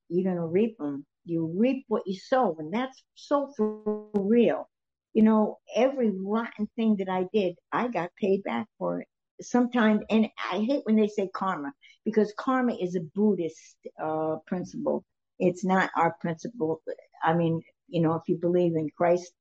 [0.08, 1.06] you're going to reap them.
[1.24, 3.80] You reap what you sow, and that's so for
[4.14, 4.68] real.
[5.14, 9.08] You know, every rotten thing that I did, I got paid back for it.
[9.40, 11.72] Sometimes, and I hate when they say karma
[12.04, 15.04] because karma is a Buddhist uh, principle.
[15.38, 16.82] It's not our principle.
[17.22, 19.32] I mean, you know, if you believe in Christ,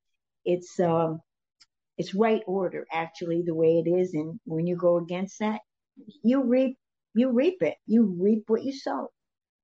[0.45, 1.21] it's um,
[1.97, 4.13] it's right order actually the way it is.
[4.13, 5.61] And when you go against that,
[6.23, 6.77] you reap
[7.13, 7.75] you reap it.
[7.87, 9.09] You reap what you sow,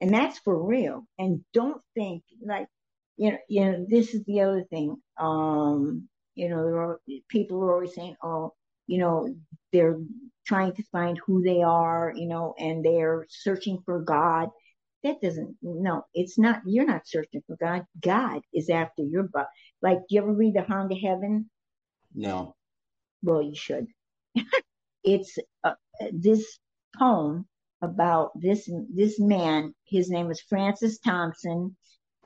[0.03, 1.05] and that's for real.
[1.17, 2.67] And don't think like
[3.15, 4.97] you know, you know, this is the other thing.
[5.17, 6.99] Um, you know, there are
[7.29, 8.53] people are always saying, oh,
[8.85, 9.33] you know,
[9.71, 9.97] they're
[10.45, 14.49] trying to find who they are, you know, and they're searching for God.
[15.05, 17.85] That doesn't, no, it's not, you're not searching for God.
[18.01, 19.47] God is after your butt.
[19.81, 21.49] Like, do you ever read The Hound of Heaven?
[22.13, 22.55] No.
[23.21, 23.87] Well, you should.
[25.03, 25.75] it's uh,
[26.11, 26.59] this
[26.97, 27.45] poem
[27.83, 29.75] about this, this man.
[29.85, 31.75] His name is Francis Thompson.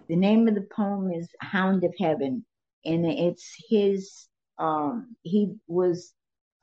[0.07, 2.45] The name of the poem is Hound of Heaven.
[2.85, 4.27] And it's his,
[4.59, 6.13] um, he was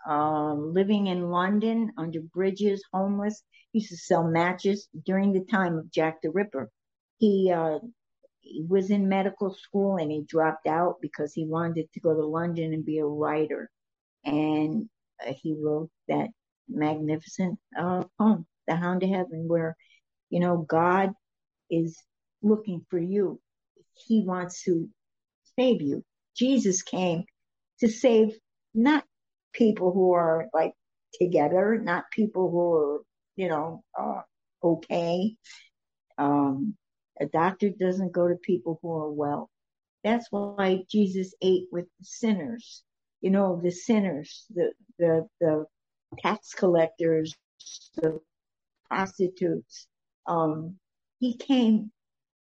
[0.06, 3.42] um, living in London under bridges, homeless.
[3.72, 6.70] He used to sell matches during the time of Jack the Ripper.
[7.18, 7.80] He, uh,
[8.40, 12.24] he was in medical school and he dropped out because he wanted to go to
[12.24, 13.70] London and be a writer.
[14.24, 14.88] And
[15.26, 16.28] uh, he wrote that
[16.68, 19.76] magnificent uh, poem, The Hound of Heaven, where,
[20.30, 21.12] you know, God
[21.70, 22.02] is
[22.42, 23.40] looking for you.
[24.06, 24.88] He wants to
[25.58, 26.04] save you.
[26.36, 27.24] Jesus came
[27.80, 28.36] to save
[28.74, 29.04] not
[29.52, 30.72] people who are like
[31.14, 33.00] together, not people who are,
[33.36, 34.22] you know, uh,
[34.62, 35.36] okay.
[36.18, 36.76] Um,
[37.20, 39.50] a doctor doesn't go to people who are well.
[40.02, 42.82] That's why Jesus ate with the sinners.
[43.20, 45.66] You know, the sinners, the, the, the
[46.18, 47.34] tax collectors,
[47.96, 48.20] the
[48.88, 49.86] prostitutes.
[50.26, 50.76] Um,
[51.18, 51.90] he came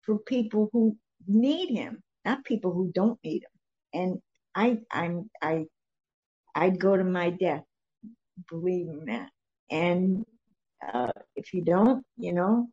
[0.03, 4.01] for people who need him, not people who don't need him.
[4.01, 4.23] And
[4.55, 5.67] I, I'm, I,
[6.55, 7.65] I'd go to my death,
[8.49, 9.31] believe in that.
[9.71, 10.25] And
[10.93, 12.69] uh, if you don't, you know,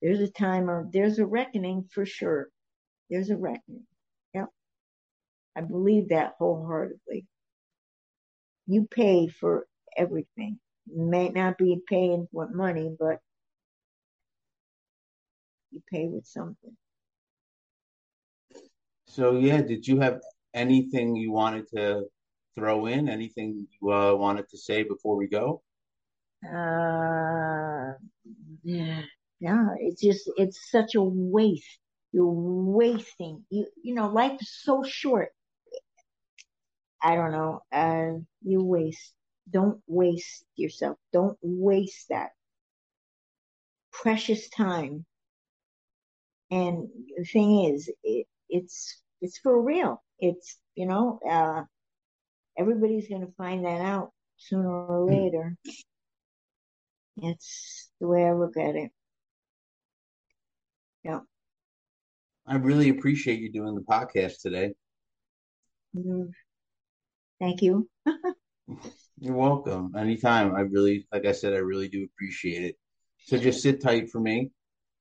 [0.00, 2.48] there's a time or there's a reckoning for sure.
[3.10, 3.86] There's a reckoning.
[4.34, 4.48] Yep.
[5.56, 7.26] I believe that wholeheartedly.
[8.66, 9.66] You pay for
[9.96, 10.58] everything.
[10.86, 13.20] You may not be paying with money, but
[15.70, 16.76] you pay with something.
[19.06, 20.20] So yeah, did you have
[20.54, 22.08] anything you wanted to
[22.54, 23.08] throw in?
[23.08, 25.62] Anything you uh, wanted to say before we go?
[26.44, 27.94] Uh,
[28.62, 29.02] yeah,
[29.40, 29.68] yeah.
[29.78, 31.78] It's just it's such a waste.
[32.12, 33.44] You're wasting.
[33.50, 35.30] You you know, life is so short.
[37.02, 37.60] I don't know.
[37.72, 39.14] Uh, you waste.
[39.50, 40.96] Don't waste yourself.
[41.12, 42.30] Don't waste that
[43.92, 45.04] precious time.
[46.50, 50.02] And the thing is, it, it's it's for real.
[50.18, 51.62] It's you know, uh,
[52.58, 55.56] everybody's going to find that out sooner or later.
[57.16, 58.90] That's the way I look at it.
[61.04, 61.20] Yeah.
[62.46, 64.74] I really appreciate you doing the podcast today.
[65.96, 66.32] Mm.
[67.40, 67.88] Thank you.
[69.20, 69.94] You're welcome.
[69.96, 70.54] Anytime.
[70.54, 72.76] I really, like I said, I really do appreciate it.
[73.24, 74.50] So just sit tight for me.